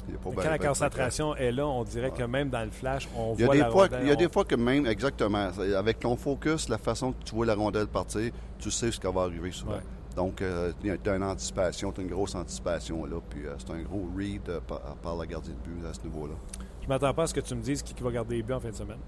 [0.07, 2.49] il y a pas ben- quand la ben concentration est là, on dirait que même
[2.49, 4.01] dans le flash, on il y a voit des la fois, rondelle.
[4.03, 7.33] il y a des fois que même, exactement, avec ton focus, la façon que tu
[7.33, 9.73] vois la rondelle partir, tu sais ce qui va arriver souvent.
[9.73, 9.79] Ouais.
[10.15, 13.71] Donc, euh, tu as une anticipation, tu as une grosse anticipation là, puis euh, c'est
[13.71, 16.35] un gros read euh, par, par la gardien de but à ce niveau-là.
[16.81, 18.53] Je m'attends pas à ce que tu me dises qui, qui va garder les buts
[18.53, 18.99] en fin de semaine.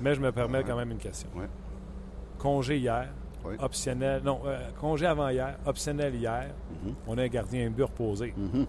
[0.00, 1.28] Mais je me permets quand même une question.
[1.34, 1.48] Ouais.
[2.46, 3.08] Congé hier,
[3.44, 3.54] Oui.
[3.58, 4.22] optionnel.
[4.24, 6.54] Non, euh, congé avant hier, optionnel hier.
[6.84, 6.94] Mhm.
[7.08, 8.32] On a un gardien un but reposé.
[8.36, 8.66] Mhm.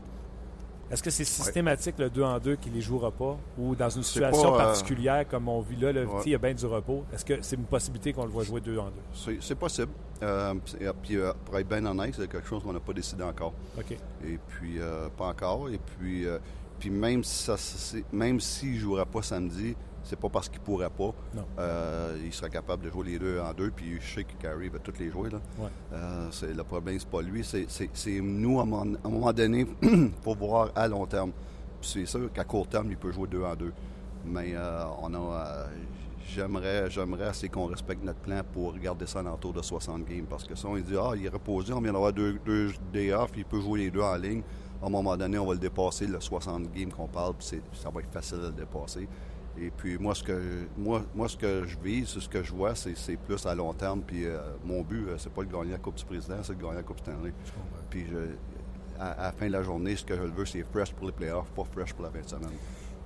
[0.89, 3.37] Est-ce que c'est systématique le 2 en 2 qui les jouera pas?
[3.55, 6.21] Ou dans une situation pas, euh, particulière comme on vit là, le Ouais.
[6.25, 7.03] il y a bien du repos?
[7.13, 9.37] Est-ce que c'est une possibilité qu'on le voit jouer 2 en 2?
[9.41, 9.91] C'est possible.
[10.23, 10.55] Euh,
[11.03, 13.53] puis, euh, pour être bien honnête, c'est quelque chose qu'on n'a pas décidé encore.
[13.77, 13.91] OK.
[13.91, 15.69] Et puis, euh, pas encore.
[15.69, 16.25] Et puis,
[16.79, 19.75] puis même si ça, c'est- même s'il ne jouera pas samedi,
[20.07, 21.13] c'est pas parce qu'il pourrait pas.
[21.59, 23.71] Euh, il sera capable de jouer les deux en deux.
[23.71, 25.29] Puis je sais que Carey va tous les jouer.
[25.29, 25.39] Là.
[25.59, 25.69] Ouais.
[25.93, 27.43] Euh, c'est, le problème, c'est pas lui.
[27.43, 29.65] C'est, nous, à un moment, à donné,
[30.23, 31.31] pour voir à long terme.
[31.81, 33.73] C'est sûr qu'à court terme, il peut jouer deux en deux.
[34.25, 35.67] Mais euh, on a.
[36.29, 40.25] J'aimerais, j'aimerais assez qu'on respecte notre plan pour regarder ça en autour de 60 games.
[40.29, 43.13] Parce que ça, on dit, ah, il est reposé, on vient d'avoir deux, deux day
[43.13, 44.41] off, il peut jouer les deux en ligne.
[44.81, 47.89] À un moment donné, on va le dépasser, le 60 games qu'on parle, puis ça
[47.89, 49.07] va être facile de le dépasser.
[49.59, 50.39] Et puis moi, ce que
[50.77, 54.01] moi, moi, ce que je vise, ce que je vois, c'est, plus à long terme.
[54.05, 56.61] Puis euh, mon but, euh, c'est pas de gagner la Coupe du Président, c'est de
[56.61, 57.33] gagner la Coupe Stanley.
[57.89, 58.35] Puis je-
[58.99, 61.13] à, à la fin de la journée, ce que je veux, c'est fresh pour les
[61.13, 62.49] playoffs, pas fresh pour la fin de semaine.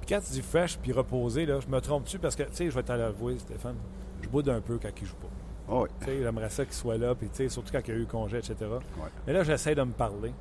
[0.01, 2.17] Puis quand tu dis fresh puis reposé, là, je me trompe-tu?
[2.19, 3.75] Parce que, tu sais, je vais t'en l'avouer, Stéphane,
[4.21, 5.27] je boude un peu quand il joue pas.
[5.69, 5.89] Ah oui.
[5.99, 7.99] Tu sais, j'aimerais ça qu'il soit là, puis tu sais, surtout quand il y a
[7.99, 8.55] eu congé, etc.
[9.27, 10.33] Mais là, j'essaie de me parler.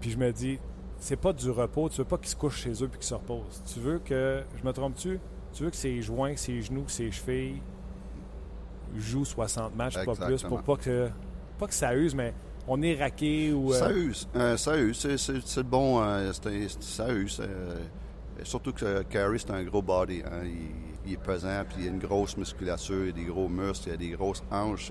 [0.00, 0.58] Puis je me dis,
[1.04, 1.90] c'est pas du repos.
[1.90, 3.62] Tu veux pas qu'il se couche chez eux puis qu'il se repose.
[3.72, 5.20] Tu veux que, je me trompe-tu?
[5.52, 7.60] Tu veux que ses joints, ses genoux, ses chevilles
[8.96, 11.10] jouent 60 matchs, pas plus, pour pas que,
[11.58, 12.32] pas que ça use, mais
[12.66, 13.72] on est raqué ou.
[13.72, 14.28] euh, Ça use.
[14.34, 14.98] Euh, ça use.
[14.98, 16.00] C'est, c'est- c'est le bon.
[16.02, 16.32] euh,
[16.80, 17.38] ça use.
[17.40, 17.76] euh,
[18.42, 20.22] surtout que Carey, c'est un gros body.
[20.24, 20.42] hein.
[20.44, 20.52] Il,
[21.06, 23.92] il est pesant, puis il a une grosse musculature, il a des gros muscles, il
[23.92, 24.90] a des grosses hanches.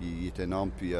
[0.00, 0.94] il, il est énorme, puis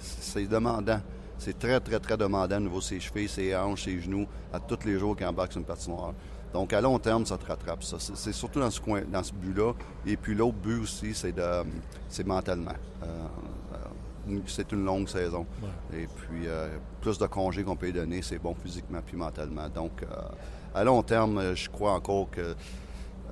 [0.00, 1.00] c'est demandant.
[1.38, 4.58] C'est très, très, très demandant au niveau de ses chevilles, ses hanches, ses genoux, à
[4.60, 6.12] tous les jours qu'il embarque sur une patinoire.
[6.52, 7.84] Donc, à long terme, ça te rattrape.
[7.84, 7.96] Ça.
[7.98, 9.72] C'est, surtout dans ce coin, dans ce but-là.
[10.06, 11.62] Et puis, l'autre but aussi, c'est, de,
[12.08, 12.72] c'est mentalement.
[13.02, 13.06] Euh,
[14.26, 15.46] euh, c'est une longue saison.
[15.92, 16.68] Et puis, euh,
[17.00, 19.68] plus de congés qu'on peut lui donner, c'est bon physiquement puis mentalement.
[19.68, 20.06] Donc, euh,
[20.74, 22.54] à long terme, je crois encore que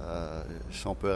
[0.02, 1.14] euh, si on peut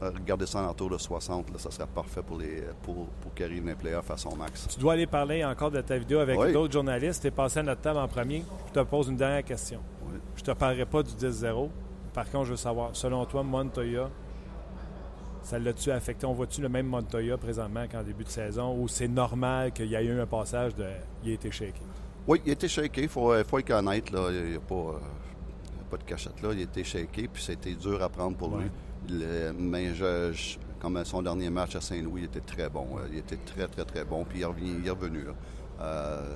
[0.00, 3.44] regarder ça en entour de 60, là, ça serait parfait pour, les, pour, pour qu'il
[3.46, 4.68] arrive les playoffs à son max.
[4.68, 6.52] Tu dois aller parler encore de ta vidéo avec Oui.
[6.52, 7.22] d'autres journalistes.
[7.22, 8.44] Tu es passé à notre table en premier.
[8.68, 9.80] Je te pose une dernière question.
[10.06, 10.18] Oui.
[10.36, 11.68] Je te parlerai pas du 10-0.
[12.14, 14.08] Par contre, je veux savoir, selon toi, Montoya,
[15.42, 16.24] ça l'a-tu affecté?
[16.26, 19.94] On voit-tu le même Montoya présentement qu'en début de saison ou c'est normal qu'il y
[19.94, 20.86] ait eu un passage de.
[21.24, 21.80] Il a été shaké?
[22.28, 24.10] Oui, il était shaké, il faut, faut être honnête.
[24.12, 24.28] Là.
[24.30, 25.21] Il n'y a, pas, euh, y a
[25.92, 26.48] pas de cachette là.
[26.52, 28.66] Il était shaké, puis c'était dur à prendre pour lui.
[29.10, 32.86] Le- mais je, je- comme son dernier match à Saint-Louis, il était très bon.
[32.98, 34.24] Euh, Il était très, très, très bon.
[34.24, 34.70] Puis il est revenu.
[34.80, 35.32] il est revenu, là.
[35.80, 36.34] Euh,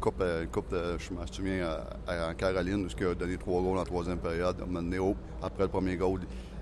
[0.00, 1.64] coupe, euh, une coupe de- je me souviens,
[2.08, 4.56] euh, en Caroline, où il a donné trois goals en troisième période.
[4.58, 6.20] Donné, oh, après le premier goal,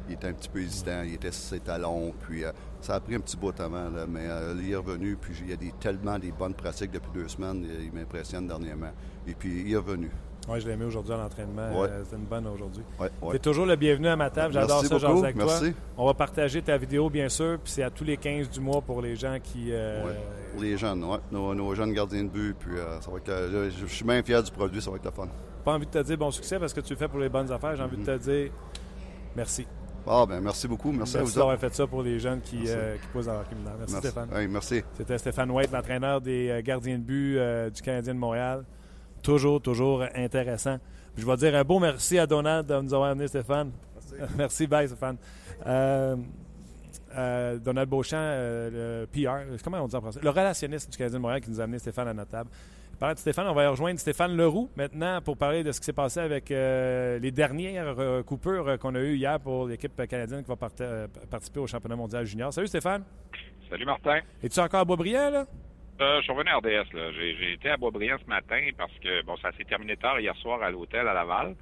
[0.08, 3.00] il était un petit peu hésitant, il était sur ses talons, puis euh, ça a
[3.00, 5.56] pris un petit bout avant, là, mais euh, il est revenu, puis il y a
[5.56, 8.92] des, tellement des bonnes pratiques depuis deux semaines, il, il m'impressionne dernièrement.
[9.26, 10.10] Et puis il est revenu.
[10.46, 11.80] Oui, je l'ai mis aujourd'hui à l'entraînement.
[11.80, 11.88] Ouais.
[11.88, 12.82] Euh, C'était une bonne aujourd'hui.
[13.00, 14.52] Ouais, Tu es toujours le bienvenu à ma table.
[14.52, 15.24] J'adore ça, beaucoup.
[15.24, 15.72] avec Merci.
[15.72, 15.80] toi.
[15.96, 18.82] On va partager ta vidéo, bien sûr, puis c'est à tous les 15 du mois
[18.82, 19.68] pour les gens qui.
[19.70, 20.02] euh.
[20.52, 21.16] Pour les jeunes, ouais.
[21.32, 24.22] nos, nos jeunes gardiens de but, puis euh, ça va être, je, je suis bien
[24.22, 25.28] fier du produit, ça va être le fun.
[25.64, 27.50] Pas envie de te dire bon succès parce que tu le fais pour les bonnes
[27.50, 27.74] affaires.
[27.74, 28.50] J'ai envie de te dire
[29.34, 29.66] merci.
[30.06, 31.38] Ah, ben merci beaucoup, merci, à Merci vous.
[31.40, 33.72] d'avoir fait ça pour les jeunes qui, euh, posent dans leur criminel.
[33.78, 34.08] Merci, Merci.
[34.10, 34.28] Stéphane.
[34.36, 34.82] Hey, merci.
[34.92, 37.38] C'était Stéphane White, l'entraîneur des gardiens de but
[37.74, 38.64] du Canadien de Montréal.
[39.24, 40.78] Toujours, toujours intéressant.
[41.16, 43.72] Je vais dire un beau merci à Donald de nous avoir amené, Stéphane.
[44.36, 45.16] Merci, bye, Stéphane.
[45.66, 46.16] Euh,
[47.16, 50.20] euh, Donald Beauchamp, euh, le PR, comment on dit en français?
[50.22, 52.50] Le relationniste du Canadien de Montréal qui nous a amené Stéphane à notre table.
[52.98, 55.92] Parlant de Stéphane, on va rejoindre Stéphane Leroux maintenant pour parler de ce qui s'est
[55.92, 57.96] passé avec euh, les dernières
[58.26, 60.70] coupures qu'on a eues hier pour l'équipe canadienne qui va part-
[61.30, 62.52] participer au championnat mondial junior.
[62.52, 63.02] Salut Stéphane.
[63.70, 64.20] Salut Martin.
[64.42, 65.46] Es-tu encore à Boisbriand, là?
[66.00, 66.92] Euh, je suis revenu à RDS.
[66.92, 67.12] là.
[67.12, 70.34] J'ai j'ai été à Boisbriand ce matin parce que bon, ça s'est terminé tard hier
[70.36, 71.54] soir à l'hôtel à Laval.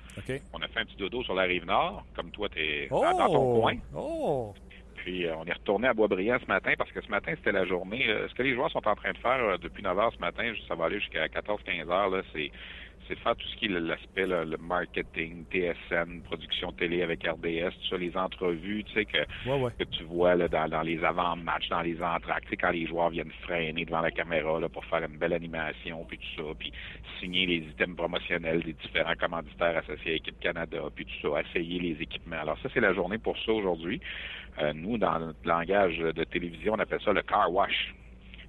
[0.55, 3.03] On a fait un petit dodo sur la rive nord, comme toi, tu es Oh!
[3.19, 3.75] dans ton coin.
[3.95, 4.55] Oh!
[4.97, 7.67] Puis euh, on est retourné à Boisbriand ce matin parce que ce matin, c'était la
[7.67, 8.07] journée.
[8.09, 10.51] euh, ce que les joueurs sont en train de faire depuis 9 heures ce matin,
[10.67, 12.51] ça va aller jusqu'à 14-15 heures, là, c'est
[13.09, 17.71] c'est de faire tout ce qui est l'aspect, le marketing, TSN, production télé avec RDS,
[17.81, 19.71] tout ça, les entrevues, tu sais, que, Ouais, ouais.
[19.79, 22.87] que tu vois là, dans, dans les avant-matchs, dans les entractes, tu sais, quand les
[22.87, 26.55] joueurs viennent freiner devant la caméra là, pour faire une belle animation, puis tout ça,
[26.59, 26.73] puis
[27.21, 31.79] signer les items promotionnels des différents commanditaires associés à Équipe Canada, puis tout ça, essayer
[31.81, 32.41] les équipements.
[32.41, 34.01] Alors ça, c'est la journée pour ça aujourd'hui.
[34.61, 37.95] Euh, nous, dans notre langage de télévision, on appelle ça le car wash.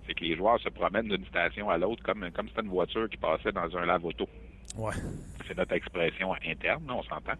[0.05, 3.09] C'est que les joueurs se promènent d'une station à l'autre comme comme c'était une voiture
[3.09, 4.27] qui passait dans un lave-auto.
[4.77, 4.93] Ouais.
[5.47, 7.33] C'est notre expression interne, on s'entend.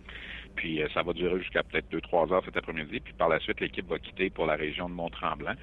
[0.56, 3.00] Puis euh, ça va durer jusqu'à peut-être deux, trois heures cet après-midi.
[3.00, 5.56] Puis par la suite, l'équipe va quitter pour la région de Mont-Tremblant,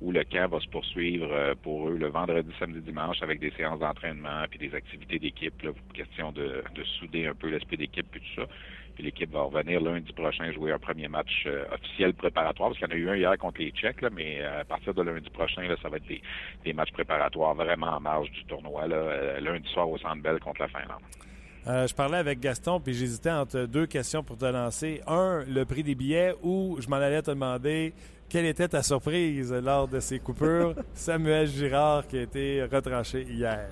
[0.00, 3.50] où le camp va se poursuivre euh, pour eux le vendredi, samedi, dimanche avec des
[3.52, 5.54] séances d'entraînement puis des activités d'équipe.
[5.94, 8.48] question de, de souder un peu l'esprit d'équipe puis tout ça.
[8.96, 12.88] Puis l'équipe va revenir lundi prochain jouer un premier match euh, officiel préparatoire, parce qu'il
[12.88, 15.02] y en a eu un hier contre les Tchèques, là, mais euh, à partir de
[15.02, 16.20] lundi prochain, là, ça va être des,
[16.64, 18.88] des matchs préparatoires vraiment en marge du tournoi.
[18.88, 21.02] Là, euh, lundi soir au Centre Bell contre la Finlande.
[21.68, 25.00] Euh, je parlais avec Gaston, puis j'hésitais entre deux questions pour te lancer.
[25.06, 27.92] Un, le prix des billets, ou je m'en allais te demander
[28.30, 30.74] quelle était ta surprise lors de ces coupures?
[30.94, 33.68] Samuel Girard qui a été retranché hier.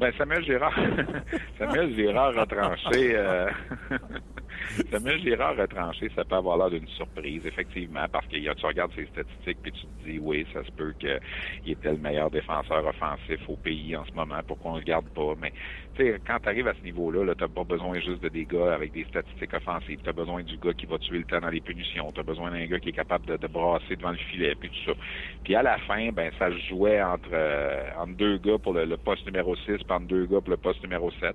[0.00, 0.74] Ben, Samuel Girard,
[1.58, 3.46] Samuel Girard retranché, euh,
[4.90, 9.06] Samuel Girard retranché, ça peut avoir l'air d'une surprise, effectivement, parce que tu regardes ses
[9.06, 11.20] statistiques puis tu te dis, oui, ça se peut qu'il
[11.66, 15.34] était le meilleur défenseur offensif au pays en ce moment, pourquoi on le garde pas,
[15.40, 15.52] mais
[15.94, 18.28] tu sais, quand tu arrives à ce niveau-là, -là, tu n'as pas besoin juste de
[18.32, 20.00] des gars avec des statistiques offensives.
[20.02, 22.10] Tu as besoin du gars qui va tuer le temps dans les punitions.
[22.12, 24.92] Tu as besoin d'un gars qui est capable de, brasser devant le filet, puis tout
[24.92, 24.98] ça.
[25.44, 28.96] Puis à la fin, ben ça jouait entre, euh, entre deux gars pour le, le
[28.96, 31.34] poste numéro 6, puis entre deux gars pour le poste numéro 7.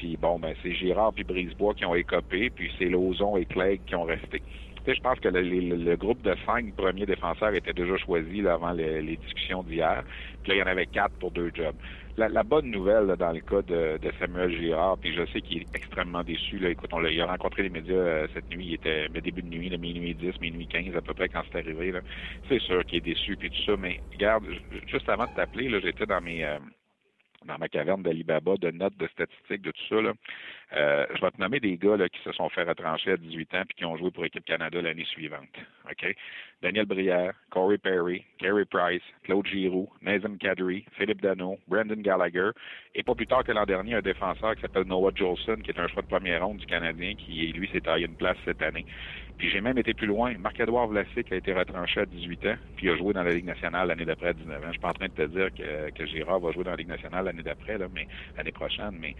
[0.00, 3.82] Puis bon, ben c'est Girard puis Brisebois qui ont écopé, puis c'est Lozon et Clegg
[3.84, 4.40] qui ont resté.
[4.86, 8.54] Je pense que le, le, le, groupe de cinq premiers défenseurs était déjà choisi là,
[8.54, 10.02] avant les, les discussions d'hier.
[10.42, 11.74] Puis là, il y en avait quatre pour deux jobs.
[12.16, 15.42] La, la bonne nouvelle là, dans le cas de, de, Samuel Girard, puis je sais
[15.42, 16.58] qu'il est extrêmement déçu.
[16.58, 16.70] Là.
[16.70, 18.68] Écoute, on il a rencontré les médias euh, cette nuit.
[18.68, 21.42] Il était mais début de nuit, de minuit 10, minuit 15 à peu près quand
[21.52, 21.92] c'est arrivé.
[21.92, 22.00] Là.
[22.48, 23.76] C'est sûr qu'il est déçu puis tout ça.
[23.78, 24.44] Mais regarde,
[24.86, 26.56] juste avant de t'appeler, là, j'étais dans mes euh,
[27.46, 30.00] dans ma caverne d'Alibaba de notes, de statistiques, de tout ça.
[30.00, 30.12] Là.
[30.72, 33.54] Euh, je vais te nommer des gars là, qui se sont fait retrancher à 18
[33.54, 35.48] ans puis qui ont joué pour Équipe Canada l'année suivante.
[35.90, 36.14] OK?
[36.62, 42.50] Daniel Brière, Corey Perry, Carey Price, Claude Giroux, Nathan Kadri, Philippe Dano, Brandon Gallagher,
[42.94, 45.78] et pas plus tard que l'an dernier, un défenseur qui s'appelle Noah Jolson, qui est
[45.78, 48.84] un choix de première ronde du Canadien, qui, lui, s'est taillé une place cette année.
[49.38, 50.34] Puis j'ai même été plus loin.
[50.38, 53.88] Marc-Edouard Vlasic a été retranché à 18 ans, puis a joué dans la Ligue nationale
[53.88, 54.66] l'année d'après à 19 ans.
[54.66, 56.76] Je suis pas en train de te dire que, que Girard va jouer dans la
[56.76, 58.06] Ligue nationale l'année d'après, là, mais
[58.36, 59.14] l'année prochaine, mais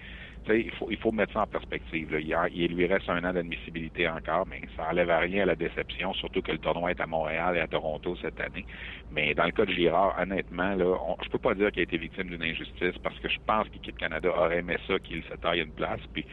[0.49, 2.09] il faut, il faut mettre ça en perspective.
[2.55, 6.13] Il, lui reste un an d'admissibilité encore, mais ça enlève à rien à la déception,
[6.15, 8.65] surtout que le tournoi est à Montréal et à Toronto cette année.
[9.13, 11.83] Mais dans le cas de Girard, honnêtement, là, on, je peux pas dire qu'il a
[11.83, 15.35] été victime d'une injustice parce que je pense qu'Équipe Canada aurait aimé ça qu'il se
[15.35, 16.01] taille une place.
[16.13, 16.25] Puis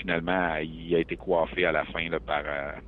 [0.00, 2.18] finalement, il a été coiffé à la fin euh,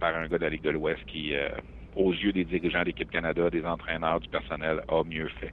[0.00, 1.48] par un gars de la Ligue de l'Ouest qui, euh,
[1.94, 5.52] aux yeux des dirigeants d'équipe Canada, des entraîneurs, du personnel, a mieux fait.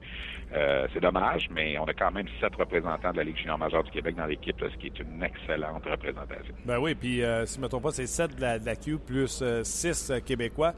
[0.52, 3.84] Euh, c'est dommage, mais on a quand même sept représentants de la Ligue junior majeure
[3.84, 6.54] du Québec dans l'équipe, ce qui est une excellente représentation.
[6.64, 8.98] Ben oui, puis si je ne me trompe pas, c'est sept de la, de Q
[8.98, 10.72] plus six Québécois.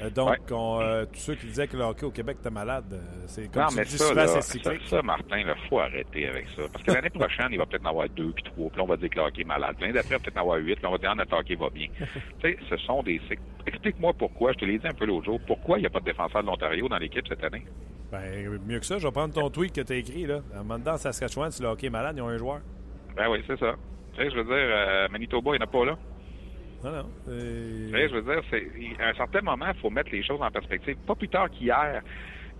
[0.00, 0.52] Euh, donc, ouais.
[0.52, 3.50] on, euh, tous ceux qui disaient que le hockey au Québec était malade, euh, c'est
[3.50, 6.46] comme non, tu mais dis ça, souvent, là, ça, ça, Martin, il faut arrêter avec
[6.56, 6.62] ça.
[6.72, 8.68] Parce que l'année prochaine, il va peut-être en avoir deux puis trois.
[8.68, 9.76] Puis là, on va dire que le hockey est malade.
[9.80, 10.76] L'année d'après, il va peut-être en avoir huit.
[10.76, 11.88] Puis on va dire, ah, notre hockey va bien.
[11.98, 12.08] tu
[12.42, 13.42] sais, ce sont des cycles.
[13.66, 16.00] Explique-moi pourquoi, je te l'ai dit un peu l'autre jour, pourquoi il n'y a pas
[16.00, 17.64] de défenseur de l'Ontario dans l'équipe cette année?
[18.10, 20.26] Ben, mieux que ça, je vais prendre ton tweet que tu as écrit.
[20.26, 20.40] Là.
[20.56, 22.60] En demandant Saskatchewan si le hockey est malade, ils ont un joueur.
[23.16, 23.74] Ben oui, c'est ça.
[24.14, 25.98] Tu sais, je veux dire, euh, Manitoba, il n'y en a pas là.
[26.84, 27.10] Non, non.
[27.26, 30.96] Je veux dire, c'est, à un certain moment, il faut mettre les choses en perspective.
[31.06, 32.02] Pas plus tard qu'hier,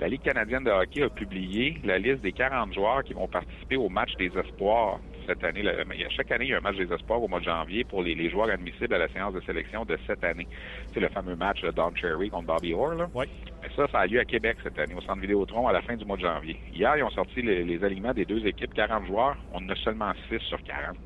[0.01, 3.77] la Ligue canadienne de hockey a publié la liste des 40 joueurs qui vont participer
[3.77, 5.63] au match des espoirs cette année.
[6.17, 8.15] Chaque année, il y a un match des espoirs au mois de janvier pour les,
[8.15, 10.47] les joueurs admissibles à la séance de sélection de cette année.
[10.95, 12.95] C'est le fameux match de Don Cherry contre Bobby Orr.
[12.95, 13.09] Là.
[13.15, 13.27] Oui.
[13.61, 15.97] Mais ça, ça a lieu à Québec cette année, au Centre Vidéotron, à la fin
[15.97, 16.57] du mois de janvier.
[16.73, 19.37] Hier, ils ont sorti les, les aliments des deux équipes, 40 joueurs.
[19.53, 20.97] On en a seulement 6 sur 40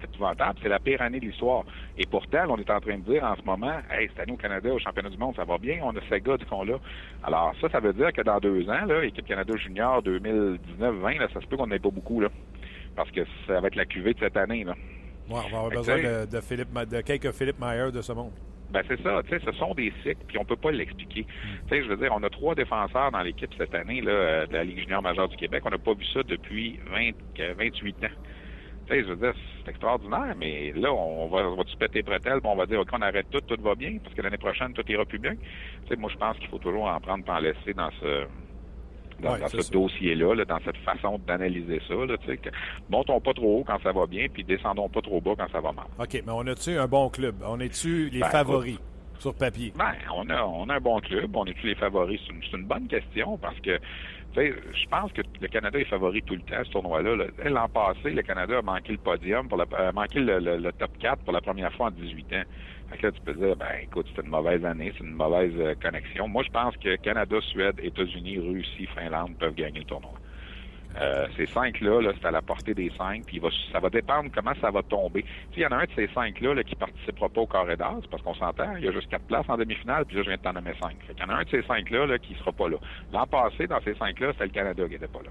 [0.00, 0.58] c'est épouvantable.
[0.62, 1.64] C'est la pire année de l'histoire.
[1.96, 4.36] Et pourtant, on est en train de dire en ce moment, hey, cette année au
[4.36, 5.80] Canada, au championnat du monde, ça va bien.
[5.82, 6.78] On a ces gars qu'on là.
[7.22, 11.28] Alors ça, ça veut dire que dans deux ans, là, équipe Canada Junior 2019-20, là,
[11.32, 12.28] ça se peut qu'on n'ait pas beaucoup, là.
[12.96, 14.74] Parce que ça va être la cuvée de cette année, là.
[15.28, 18.12] Ouais, on va avoir Fait besoin de, de Philippe, de quelques Philippe Meyer de ce
[18.12, 18.32] monde.
[18.70, 21.24] Ben c'est ça, tu sais, ce sont des cycles, puis on peut pas l'expliquer.
[21.24, 24.52] Tu sais, je veux dire, on a trois défenseurs dans l'équipe cette année là, de
[24.52, 25.62] la Ligue junior majeure du Québec.
[25.64, 28.08] On n'a pas vu ça depuis 20, euh, 28 ans.
[28.90, 29.34] Je veux dire,
[29.64, 32.80] c'est extraordinaire, mais là, on va, on va se péter bretelles, puis on va dire,
[32.80, 35.34] OK, on arrête tout, tout va bien, parce que l'année prochaine, tout ira plus bien.
[35.34, 38.26] Tu sais, moi, je pense qu'il faut toujours en prendre, en laisser dans ce
[39.20, 41.94] dans, Ouais, dans c'est ce dossier-là, là, dans cette façon d'analyser ça.
[41.94, 42.50] Là, que
[42.88, 45.60] montons pas trop haut quand ça va bien, puis descendons pas trop bas quand ça
[45.60, 45.86] va mal.
[45.98, 47.36] OK, mais on a-tu un bon club?
[47.44, 48.78] On est-tu les Ben, favoris?
[49.20, 49.72] Sur papier?
[49.76, 51.36] Ben, on a, on a un bon club.
[51.36, 52.20] On est tous les favoris?
[52.26, 53.78] C'est une, bonne question parce que,
[54.36, 57.16] je pense que le Canada est favori tout le temps, ce tournoi-là.
[57.16, 57.24] là.
[57.44, 61.24] L'an passé, le Canada a manqué le podium, pour la, a manqué le top 4
[61.24, 62.44] pour la première fois en 18 ans.
[62.90, 65.52] Fait que là, tu peux dire, ben, écoute, c'est une mauvaise année, c'est une mauvaise
[65.58, 66.26] euh, connexion.
[66.26, 70.12] Moi, je pense que Canada, Suède, États-Unis, Russie, Finlande peuvent gagner le tournoi.
[70.96, 73.90] Euh, ces cinq-là, là, c'est à la portée des cinq, puis il va, ça va
[73.90, 75.24] dépendre comment ça va tomber.
[75.52, 78.00] S'il y en a un de ces cinq-là là, qui participera pas au carré d'as,
[78.10, 80.36] parce qu'on s'entend, il y a juste quatre places en demi-finale, puis là, je viens
[80.36, 80.96] de t'en nommer cinq.
[81.06, 82.78] Fait qu'il y en a un de ces cinq-là là, qui sera pas là.
[83.12, 85.30] L'an passé, dans ces cinq-là, c'était le Canada qui était pas là.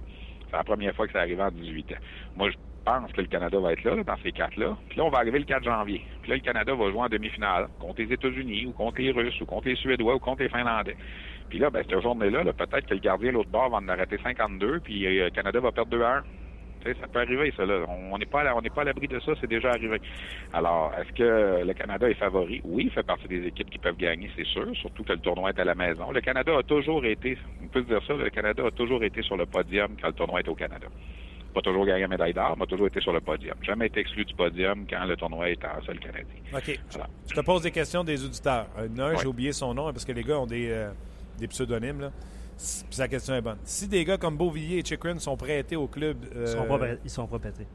[0.50, 1.96] C'est la première fois que ça arrivait en 18 ans.
[2.36, 4.78] Moi, je pense que le Canada va être là, là, dans ces quatre-là.
[4.88, 6.06] Puis là, on va arriver le 4 janvier.
[6.22, 9.40] Puis là, le Canada va jouer en demi-finale contre les États-Unis, ou contre les Russes,
[9.42, 10.96] ou contre les Suédois, ou contre les Finlandais.
[11.50, 14.18] Puis là, ben, cette journée-là, là, peut-être que le gardien l'autre bord va en arrêter
[14.24, 16.24] 52, puis euh, le Canada va perdre 2 à 1.
[16.82, 17.66] Tu sais, ça peut arriver, ça.
[17.66, 17.86] Là.
[18.12, 20.00] On n'est pas, à la- l'abri de ça, c'est déjà arrivé.
[20.54, 22.62] Alors, est-ce que le Canada est favori?
[22.64, 25.50] Oui, il fait partie des équipes qui peuvent gagner, c'est sûr, surtout que le tournoi
[25.50, 26.12] est à la maison.
[26.12, 29.22] Le Canada a toujours été, on peut se dire ça, le Canada a toujours été
[29.24, 30.88] sur le podium quand le tournoi est au Canada.
[31.54, 33.56] Pas toujours gagné la médaille d'or, mais a toujours été sur le podium.
[33.64, 36.26] Jamais été exclu du podium quand le tournoi est en seul canadien.
[36.54, 36.80] OK.
[36.92, 37.08] Voilà.
[37.28, 38.68] Je te pose des questions des auditeurs.
[38.78, 39.18] Euh, Un, Ouais.
[39.20, 40.92] j'ai oublié son nom parce que les gars ont des, euh,
[41.38, 42.02] des pseudonymes.
[42.02, 42.12] Là.
[42.58, 43.58] Puis sa question est bonne.
[43.64, 46.18] Si des gars comme Beauvillier et Chikrin sont prêtés au club.
[46.36, 47.68] euh, Ils sont pas, prêts- ils sont pas pétés.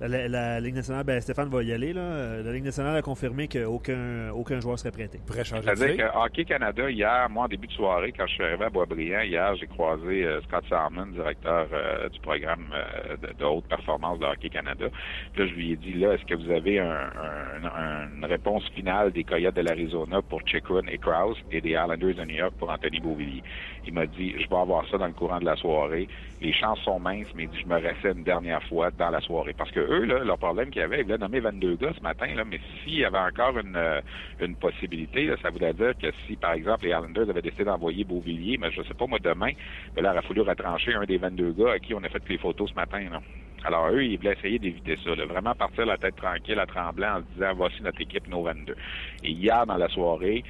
[0.00, 1.92] La, la- Ligue nationale, ben Stéphane va y aller.
[1.92, 2.00] Là.
[2.00, 5.20] Euh, La Ligue nationale a confirmé qu'aucun aucun joueur serait prêté.
[5.26, 8.34] prêts changer de C'est-à-dire que Hockey Canada, hier, moi, en début de soirée, quand je
[8.34, 13.16] suis arrivé à Boisbriand, hier, j'ai croisé euh, Scott Salmon, directeur euh, du programme euh,
[13.16, 14.86] de, de haute performance de Hockey Canada.
[15.32, 18.24] Puis là, je lui ai dit, là, est-ce que vous avez un, un- un- une
[18.24, 22.36] réponse finale des Coyotes de l'Arizona pour Chikrin et Krause et des Islanders de New
[22.36, 23.42] York pour Anthony Beauvillier?
[23.86, 26.08] Il m'a dit, je vais avoir ça dans le courant de la soirée.
[26.44, 29.54] Les chances sont minces, mais je me restais une dernière fois dans la soirée.
[29.56, 32.02] Parce que eux, là, leur problème qu'il y avait, ils voulaient nommer 22 gars ce
[32.02, 34.02] matin, là, mais s'il y avait encore une, euh,
[34.40, 38.58] une possibilité, ça voudrait dire que si, par exemple, les Islanders avaient décidé d'envoyer Beauvillier,
[38.58, 39.52] mais je sais pas, moi, demain,
[39.96, 42.22] ben là, il aurait fallu retrancher un des 22 gars à qui on a fait
[42.28, 43.22] les photos ce matin, là.
[43.66, 47.18] Alors, eux, ils voulaient essayer d'éviter ça, vraiment partir la tête tranquille, à tremblant, en
[47.20, 48.76] se disant, voici notre équipe, nos 22.
[49.22, 50.44] Et hier, dans la soirée,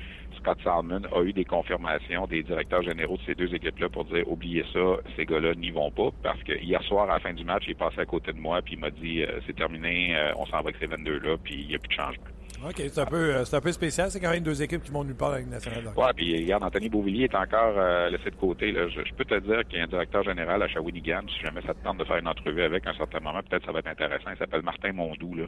[0.45, 4.30] Scott Salmon a eu des confirmations des directeurs généraux de ces deux équipes-là pour dire,
[4.30, 7.45] oubliez ça, ces gars-là n'y vont pas, parce que hier soir, à la fin du
[7.45, 10.14] match, il est passé à côté de moi, puis il m'a dit, euh, c'est terminé,
[10.14, 12.34] euh, on s'en va avec ces 22-là, puis il n'y a plus de changement.
[12.67, 14.11] OK, c'est un, peu, euh, c'est un peu spécial.
[14.11, 15.93] C'est quand même deux équipes qui vont nulle part avec nationale.
[15.95, 18.73] Ouais, puis regarde, Anthony Beauvillier est encore euh, laissé de côté.
[18.73, 18.89] Là.
[18.89, 21.23] Je, je peux te dire qu'il y a un directeur général à Shawinigan.
[21.29, 23.67] Si jamais ça te tente de faire une entrevue avec à un certain moment, peut-être
[23.67, 24.31] ça va être intéressant.
[24.31, 25.35] Il s'appelle Martin Mondou.
[25.35, 25.45] Là.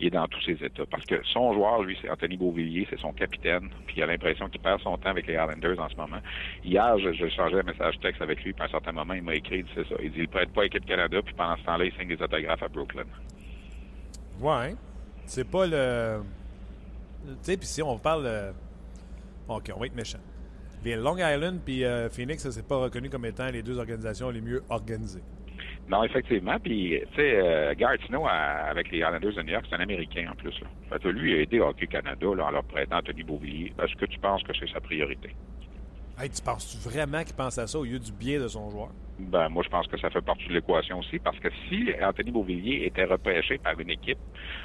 [0.00, 0.86] Il est dans tous ses états.
[0.86, 3.68] Parce que son joueur, lui, c'est Anthony Beauvillier, c'est son capitaine.
[3.86, 6.18] Puis il a l'impression qu'il perd son temps avec les Islanders en ce moment.
[6.64, 9.22] Hier, je, je changeais un message texte avec lui, puis à un certain moment, il
[9.22, 9.94] m'a écrit, il ça.
[10.02, 12.20] Il dit, il prête pas à l'équipe Canada, puis pendant ce temps-là, il signe des
[12.20, 13.04] autographes à Brooklyn.
[14.40, 14.74] Ouais.
[15.26, 16.22] C'est pas le.
[17.42, 18.26] Sais, puis si on parle.
[18.26, 18.52] euh,
[19.48, 20.18] OK, on va être méchant.
[20.84, 24.30] Les Long Island puis euh, Phoenix, ça c'est pas reconnu comme étant les deux organisations
[24.30, 25.22] les mieux organisées.
[25.88, 26.58] Non, effectivement.
[26.58, 30.28] Puis, tu sais, euh, Garrett Snow, avec les Islanders de New York, c'est un Américain
[30.32, 30.52] en plus.
[30.60, 30.98] Là.
[31.10, 33.72] Lui, il a aidé Hockey Canada en leur prêtant Anthony Beauvillier.
[33.80, 35.30] Est-ce que tu penses que c'est sa priorité?
[36.18, 38.88] Hey, tu penses-tu vraiment qu'il pense à ça au lieu du biais de son joueur?
[39.18, 42.30] Ben, moi, je pense que ça fait partie de l'équation aussi, parce que si Anthony
[42.30, 44.16] Beauvillier était repêché par une équipe,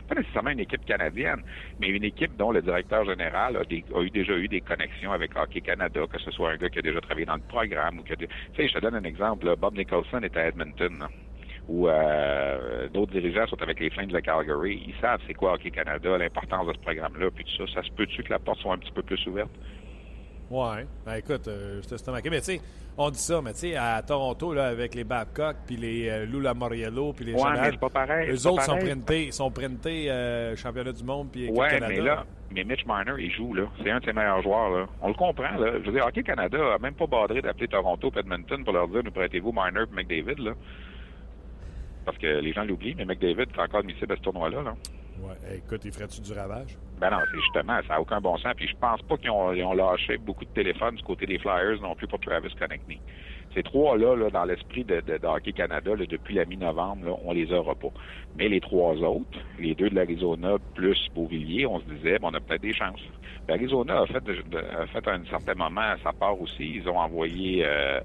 [0.08, 1.41] pas nécessairement une équipe canadienne,
[1.78, 5.60] mais une équipe dont le directeur général a, eu déjà eu des connexions avec Hockey
[5.60, 8.14] Canada, que ce soit un gars qui a déjà travaillé dans le programme ou que...
[8.14, 9.54] Tu sais, je te donne un exemple.
[9.58, 11.06] Bob Nicholson est à Edmonton,
[11.68, 14.86] où euh, d'autres dirigeants sont avec les Flames de Calgary.
[14.88, 17.74] Ils savent c'est quoi Hockey Canada, l'importance de ce programme-là, puis tout ça.
[17.74, 19.52] Ça se peut-tu que la porte soit un petit peu plus ouverte?
[20.52, 20.86] Ouais.
[21.06, 22.12] Ben écoute, euh, je te.
[22.12, 22.62] Mais tu sais,
[22.97, 26.26] on dit ça, mais tu sais, à Toronto, là, avec les Babcock, puis les euh,
[26.26, 28.30] Lou Lamoriello, puis les Ouais, mais pas pareil.
[28.32, 31.88] eux autres sont printés, sont printés euh, championnat du monde, puis Ouais, Canada.
[31.88, 33.64] mais là, mais Mitch Marner, il joue, là.
[33.82, 34.86] C'est un de ses meilleurs joueurs, là.
[35.02, 35.72] On le comprend, là.
[35.80, 39.02] Je veux dire, Hockey Canada a même pas badré d'appeler Toronto Edmonton pour leur dire,
[39.06, 40.52] nous prêtez-vous Marner et McDavid, là.
[42.04, 44.74] Parce que les gens l'oublient, mais McDavid est encore admissible à ce tournoi-là, là.
[45.22, 45.57] Ouais.
[45.57, 46.78] Écoute, il ferait-tu du ravage?
[46.99, 48.53] Ben non, c'est justement, ça n'a aucun bon sens.
[48.55, 51.39] Puis je pense pas qu'ils ont, ils ont lâché beaucoup de téléphones du côté des
[51.39, 52.99] Flyers non plus pour Travis Connectney.
[53.54, 57.34] Ces trois-là, là, dans l'esprit de, de, de Hockey Canada, là, depuis la mi-novembre, on
[57.34, 57.89] les aura pas.
[58.38, 62.34] Mais les trois autres, les deux de l'Arizona plus Beauvilliers, on se disait, bon, on
[62.34, 63.02] a peut-être des chances.
[63.47, 64.24] L'Arizona a fait,
[64.80, 66.76] a fait à un certain moment sa part aussi.
[66.76, 67.99] Ils ont envoyé euh,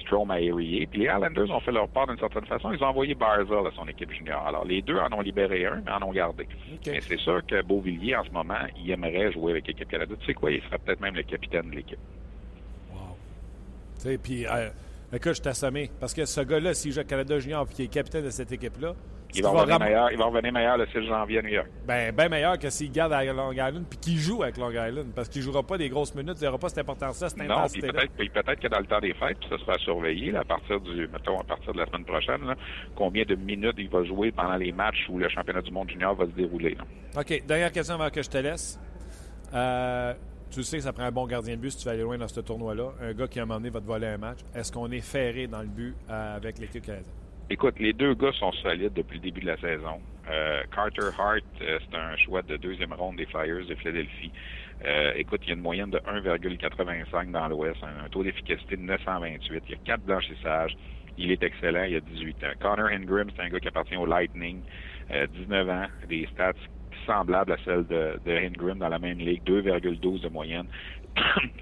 [0.00, 0.86] Strom à Erie.
[0.86, 2.72] Puis les Islanders ont fait leur part d'une certaine façon.
[2.72, 4.46] Ils ont envoyé Barzell à son équipe junior.
[4.46, 6.46] Alors, les deux en ont libéré un, mais en ont gardé.
[6.86, 10.14] Mais c'est sûr que Beauvilliers, en ce moment, il aimerait jouer avec l'équipe Canada.
[10.20, 11.98] Tu sais quoi, il serait peut-être même le capitaine de l'équipe.
[14.22, 14.68] Puis, euh,
[15.12, 15.90] écoute, je t'ai assommé.
[16.00, 18.94] Parce que ce gars-là, s'il joue Canada Junior et qu'il est capitaine de cette équipe-là,
[19.34, 21.68] Il va, revenir meilleur, il va revenir meilleur le 6 janvier à New York.
[21.86, 25.12] Ben, ben meilleur que s'il garde à Long Island puis qu'il joue avec Long Island.
[25.14, 28.04] Parce qu'il jouera pas des grosses minutes, il n'aura pas cette importance-là, cette intensité-là.
[28.16, 31.38] peut-être que dans le temps des fêtes, ça sera surveillé là, à partir du, mettons,
[31.38, 32.54] à partir de la semaine prochaine, là,
[32.96, 36.14] combien de minutes il va jouer pendant les matchs où le championnat du monde junior
[36.14, 36.74] va se dérouler.
[36.74, 37.20] là.
[37.20, 38.80] OK, dernière question avant que je te laisse.
[39.54, 40.14] Euh,
[40.50, 42.18] tu sais que ça prend un bon gardien de but si tu vas aller loin
[42.18, 42.92] dans ce tournoi-là.
[43.00, 44.38] Un gars qui, donné, va te voler un match.
[44.54, 47.12] Est-ce qu'on est ferré dans le but euh, avec l'équipe canadienne?
[47.50, 50.00] Écoute, les deux gars sont solides depuis le début de la saison.
[50.30, 54.32] Euh, Carter Hart, euh, c'est un choix de deuxième ronde des Flyers de Philadelphie.
[55.16, 59.64] Écoute, il y a une moyenne de 1,85 dans l'Ouest, un, taux d'efficacité de 928.
[59.66, 60.76] Il y a quatre blanchissages.
[61.18, 62.52] Il est excellent, il a 18 ans.
[62.60, 64.60] Connor Ingram, c'est un gars qui appartient au Lightning,
[65.10, 66.52] euh, 19 ans, des stats
[67.08, 70.66] semblables à celles de, Ingram dans la même ligue, 2,12 de moyenne.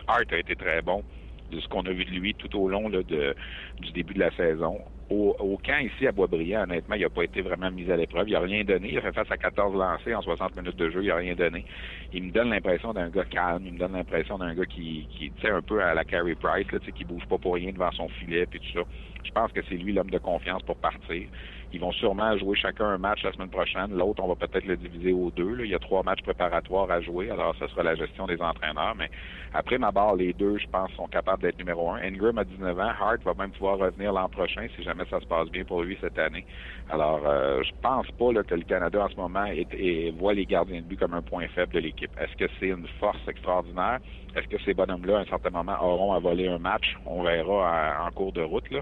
[0.08, 1.02] Hart a été très bon
[1.50, 4.30] de ce qu'on a vu de lui tout au long de, du début de la
[4.32, 4.78] saison.
[5.08, 8.28] Au, camp ici à Boisbriand, honnêtement, il n'a pas été vraiment mis à l'épreuve.
[8.28, 8.88] Il n'a rien donné.
[8.90, 11.04] Il a fait face à 14 lancés en 60 minutes de jeu.
[11.04, 11.64] Il n'a rien donné.
[12.12, 13.62] Il me donne l'impression d'un gars calme.
[13.64, 16.80] Il me donne l'impression d'un gars qui, qui un peu à la Carey Price, là,
[16.80, 18.84] qui bouge pas pour rien devant son filet puis tout ça.
[19.22, 21.28] Je pense que c'est lui l'homme de confiance pour partir.
[21.72, 23.92] Ils vont sûrement jouer chacun un match la semaine prochaine.
[23.96, 25.54] L'autre, on va peut-être le diviser aux deux.
[25.54, 25.64] là.
[25.64, 27.30] Il y a trois matchs préparatoires à jouer.
[27.30, 28.94] Alors, ce sera la gestion des entraîneurs.
[28.96, 29.10] Mais
[29.52, 31.96] après ma barre, les deux, je pense, sont capables d'être numéro un.
[32.02, 32.92] Ingram a 19 ans.
[33.00, 35.98] Hart va même pouvoir revenir l'an prochain si jamais ça se passe bien pour lui
[36.00, 36.44] cette année.
[36.88, 40.34] Alors, euh, je pense pas là, que le Canada en ce moment est- est- voit
[40.34, 42.12] les gardiens de but comme un point faible de l'équipe.
[42.18, 43.98] Est-ce que c'est une force extraordinaire?
[44.36, 46.96] Est-ce que ces bonhommes-là, à un certain moment, auront à voler un match?
[47.06, 48.70] On verra en cours de route.
[48.70, 48.80] Là.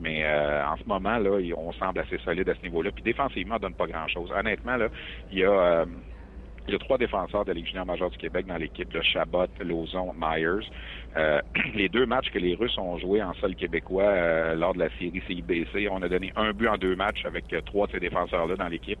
[0.00, 2.90] Mais euh, en ce moment, là, on semble assez solide à ce niveau-là.
[2.90, 4.30] Puis défensivement, on donne pas grand-chose.
[4.36, 4.88] Honnêtement, là,
[5.30, 5.50] il y a...
[5.50, 5.86] euh,
[6.68, 9.02] il y a trois défenseurs de la Ligue junior majeure du Québec dans l'équipe, le
[9.02, 10.66] Chabot, Lozon, Myers.
[11.16, 11.40] Euh,
[11.74, 14.88] les deux matchs que les Russes ont joués en sol québécois euh, lors de la
[14.98, 18.00] série CIBC, on a donné un but en deux matchs avec euh, trois de ces
[18.00, 18.98] défenseurs-là dans l'équipe.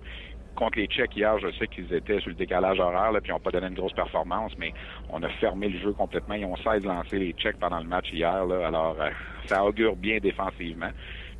[0.56, 3.34] Contre les Tchèques hier, je sais qu'ils étaient sur le décalage horaire, là, puis ils
[3.34, 4.72] n'ont pas donné une grosse performance, mais
[5.10, 6.34] on a fermé le jeu complètement.
[6.34, 9.10] Ils ont 16 lancés les Tchèques pendant le match hier, là, alors euh,
[9.44, 10.90] ça augure bien défensivement.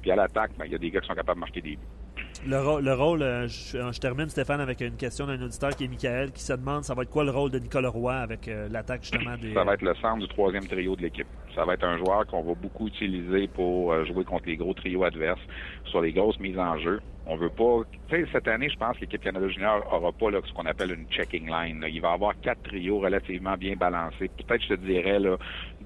[0.02, 1.76] Puis à l'attaque, ben, il y a des gars qui sont capables de marquer des
[1.76, 2.05] buts.
[2.46, 5.88] Le, le rôle, euh, je, je termine Stéphane avec une question d'un auditeur qui est
[5.88, 8.68] Michael qui se demande ça va être quoi le rôle de Nicolas Roy avec euh,
[8.70, 9.52] l'attaque justement des.
[9.52, 11.26] Ça va être le centre du troisième trio de l'équipe.
[11.56, 14.74] Ça va être un joueur qu'on va beaucoup utiliser pour euh, jouer contre les gros
[14.74, 15.40] trios adverses
[15.86, 17.00] sur les grosses mises en jeu.
[17.26, 17.80] On veut pas.
[18.08, 20.66] Tu sais, cette année, je pense que l'équipe Canada Junior aura pas là, ce qu'on
[20.66, 21.84] appelle une checking line.
[21.88, 24.30] Il va avoir quatre trios relativement bien balancés.
[24.46, 25.36] Peut-être, je te dirais, là,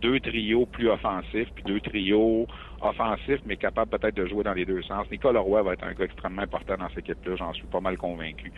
[0.03, 2.47] deux trios plus offensifs, puis deux trios
[2.83, 5.07] offensifs, mais capables peut-être de jouer dans les deux sens.
[5.11, 7.37] Nicolas Roy va être un gars extrêmement important dans cette équipe-là.
[7.37, 8.53] J'en suis pas mal convaincu.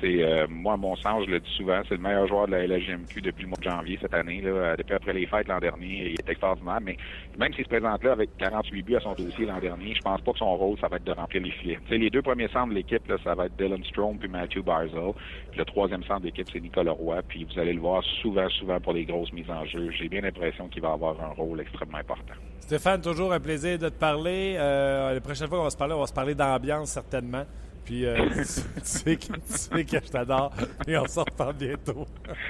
[0.00, 2.66] C'est, euh, moi, mon sens, je le dis souvent, c'est le meilleur joueur de la
[2.66, 4.40] LHGMQ depuis le mois de janvier cette année.
[4.40, 6.80] Là, Euh, depuis après les fêtes l'an dernier, il est extraordinaire.
[6.82, 6.96] Mais
[7.38, 10.20] même s'il se présente là avec 48 buts à son dossier l'an dernier, je pense
[10.20, 11.78] pas que son rôle, ça va être de remplir les filets.
[11.90, 15.12] Les deux premiers centres de l'équipe, ça va être Dylan Strom puis Matthew Barzell.
[15.56, 17.22] Le troisième centre de l'équipe, c'est Nicolas Roy.
[17.28, 19.90] Puis vous allez le voir souvent, souvent pour les grosses mises en jeu.
[19.90, 22.34] J'ai bien l'impression qu'il va avoir un rôle extrêmement important.
[22.60, 24.56] Stéphane, toujours un plaisir de te parler.
[24.58, 27.44] Euh, la prochaine fois qu'on va se parler, on va se parler d'ambiance certainement.
[27.84, 28.44] Puis euh, tu,
[28.82, 30.52] sais que, tu sais que je t'adore.
[30.86, 32.06] Et on se reparle bientôt.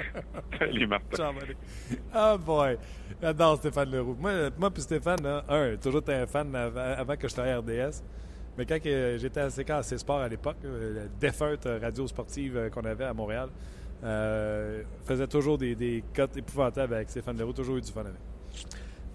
[0.58, 1.32] Salut, Martin.
[1.32, 2.00] Buddy.
[2.14, 2.78] Oh boy.
[3.20, 4.16] J'adore Stéphane Leroux.
[4.18, 7.58] Moi, moi puis Stéphane, là, un, toujours un fan avant, avant que je travaille à
[7.58, 8.02] RDS.
[8.56, 13.04] Mais quand j'étais à CKC Sport à l'époque, euh, la défunte radio sportive qu'on avait
[13.04, 13.48] à Montréal,
[14.02, 17.52] euh, faisait toujours des, des cotes épouvantables avec Stéphane Leroux.
[17.52, 18.20] Toujours eu du fun avec.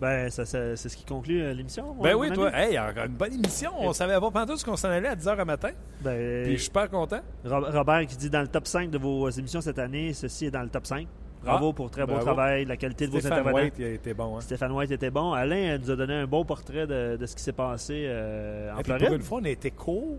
[0.01, 1.95] Ben, ça, ça- c'est ce qui conclut euh, l'émission.
[2.01, 3.71] Ben oui, toi, hey, encore une bonne émission.
[3.79, 5.69] On savait pas pendant ce qu'on s'en allait à 10h le matin.
[6.01, 7.21] Ben, Puis je suis super content.
[7.45, 10.51] Ro- Robert qui dit dans le top 5 de vos émissions cette année, ceci est
[10.51, 11.07] dans le top 5.
[11.43, 12.25] Bravo Ah, pour très beau bravo.
[12.25, 13.63] travail, la qualité de vos Stéphane intervenants.
[13.63, 14.35] White, il a été bon.
[14.37, 14.41] Hein?
[14.41, 15.31] Stéphane White était bon.
[15.31, 18.73] Alain euh, nous a donné un beau portrait de, de ce qui s'est passé euh,
[18.73, 19.05] en Et Floride.
[19.07, 20.17] pour une fois, on a été court,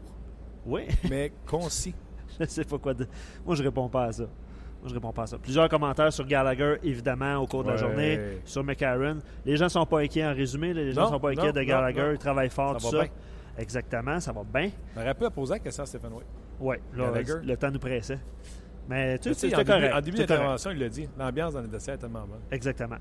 [0.64, 1.94] Oui, mais concis.
[2.40, 3.06] je sais pas quoi dire.
[3.44, 4.24] Moi, je réponds pas à ça.
[4.80, 5.38] Moi, je réponds pas à ça.
[5.38, 9.18] Plusieurs commentaires sur Gallagher, évidemment, au cours de la journée, sur McCarron.
[9.44, 10.72] Les gens sont pas inquiets en résumé.
[10.74, 12.10] Les gens Non, sont pas inquiets non, de Gallagher.
[12.12, 13.04] Ils travaillent fort, Ça tout va ça.
[13.04, 13.12] bien.
[13.58, 14.70] Exactement, ça va bien.
[14.96, 16.26] On aurait pu poser la question à Stéphane White.
[16.60, 18.18] Oui, le temps nous pressait.
[18.88, 19.92] Mais tu sais, c'était correct.
[19.94, 21.08] en début d'intervention, il l'a dit.
[21.18, 22.38] L'ambiance dans les dossiers est tellement bonne.
[22.52, 22.98] Exactement.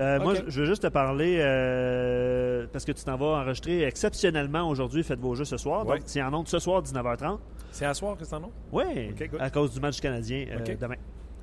[0.00, 4.68] Euh, Moi, je veux juste te parler, euh, parce que tu t'en vas enregistrer exceptionnellement
[4.68, 5.84] aujourd'hui, faites vos jeux ce soir.
[5.86, 5.96] Ouais.
[5.98, 7.38] Donc, c'est en ondes ce soir, 19h30.
[7.72, 8.52] C'est à soir que c'est en nom?
[8.72, 9.40] Oui, Ok, good.
[9.40, 10.94] à cause du match canadien euh, demain.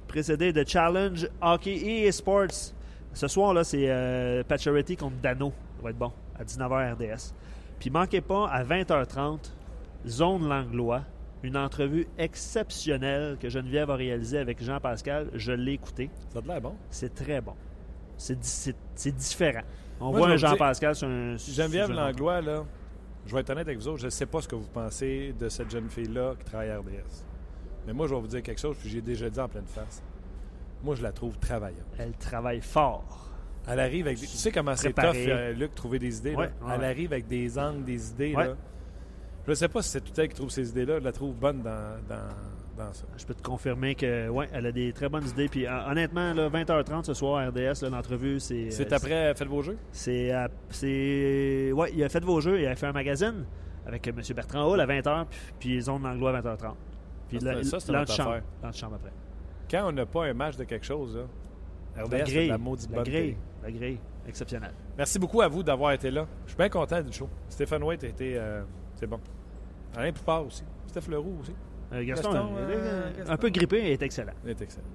[0.07, 1.75] Précédé de Challenge Hockey
[2.05, 2.73] et Sports.
[3.13, 5.51] Ce soir-là, c'est euh, Pacioretty contre Dano.
[5.77, 7.33] Ça va être bon, à 19h RDS.
[7.79, 9.51] Puis manquez pas, à 20h30,
[10.07, 11.01] Zone Langlois,
[11.43, 15.29] une entrevue exceptionnelle que Geneviève a réalisée avec Jean-Pascal.
[15.33, 16.09] Je l'ai écouté.
[16.33, 16.73] Ça a l'air bon.
[16.89, 17.53] C'est très bon.
[18.17, 19.61] C'est di- c'est- c'est différent.
[19.99, 21.35] On Moi, voit un Jean-Pascal sur un...
[21.37, 22.63] Geneviève Langlois, là,
[23.25, 25.33] je vais être honnête avec vous autres, je ne sais pas ce que vous pensez
[25.39, 27.25] de cette jeune fille-là qui travaille à RDS.
[27.87, 30.01] Mais moi, je vais vous dire quelque chose, puis j'ai déjà dit en pleine face.
[30.83, 31.85] Moi, je la trouve travaillante.
[31.97, 33.29] Elle travaille fort.
[33.67, 34.27] Elle arrive avec des...
[34.27, 36.33] Tu sais comment c'est tough, euh, Luc, trouver des idées.
[36.33, 36.37] là?
[36.39, 38.35] Ouais, Elle arrive avec des angles, des idées.
[38.35, 38.47] Ouais.
[38.47, 38.55] Là.
[39.45, 40.99] Je ne sais pas si c'est tout elle qui trouve ces idées-là.
[40.99, 42.27] Je la trouve bonne dans, dans,
[42.77, 43.05] dans ça.
[43.17, 45.47] Je peux te confirmer que ouais, elle a des très bonnes idées.
[45.47, 48.69] Puis hon- honnêtement, là, 20h30 ce soir RDS, l'entrevue, c'est.
[48.71, 49.77] C'est euh, après Faites vos jeux?
[49.91, 50.31] C'est.
[50.31, 53.45] à- c'est ouais, il a fait vos jeux, il a fait un magazine
[53.85, 54.15] avec M.
[54.35, 56.73] Bertrand Hall à 20h, puis, puis Zone Langlois à 20h30.
[57.29, 57.91] Puis Ça, là, c'est- ça, c'est.
[57.91, 59.11] L'antichambre après.
[59.69, 62.47] Quand on n'a pas un match de quelque chose, là, RDS La grille.
[62.49, 63.21] la maudite La bonne grille.
[63.21, 63.37] télé.
[63.63, 63.99] La grille.
[64.27, 64.73] Exceptionnelle.
[64.97, 66.25] Merci beaucoup à vous d'avoir été là.
[66.45, 67.29] Je suis bien content du show.
[67.47, 68.33] Stéphane White a été.
[68.37, 68.63] euh,
[68.95, 69.19] c'est bon.
[69.95, 70.63] Alain Poupard aussi.
[70.87, 71.53] Steph Leroux aussi.
[71.95, 74.33] Euh, Gaston, Gaston, euh, euh, un peu grippé, il est excellent.
[74.43, 74.87] Il est excellent.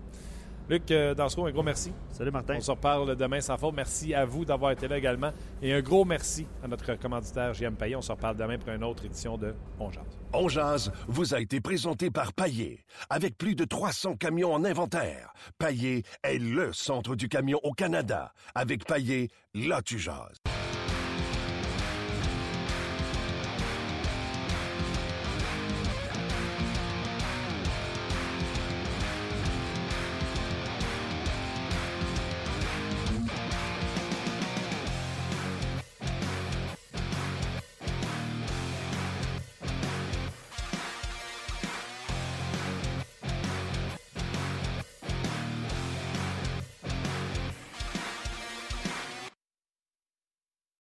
[0.69, 1.93] Luc euh, Dansereau, un gros merci.
[2.13, 2.55] Salut Martin.
[2.57, 3.75] On se reparle demain sans faute.
[3.75, 5.33] Merci à vous d'avoir été là également.
[5.61, 7.97] Et un gros merci à notre commanditaire JM Payet.
[7.97, 10.05] On se reparle demain pour une autre édition de On Jase.
[10.33, 12.85] On jase vous a été présenté par Paillé.
[13.09, 18.33] Avec plus de 300 camions en inventaire, Paillé est le centre du camion au Canada.
[18.55, 20.41] Avec Paillé, là tu jases.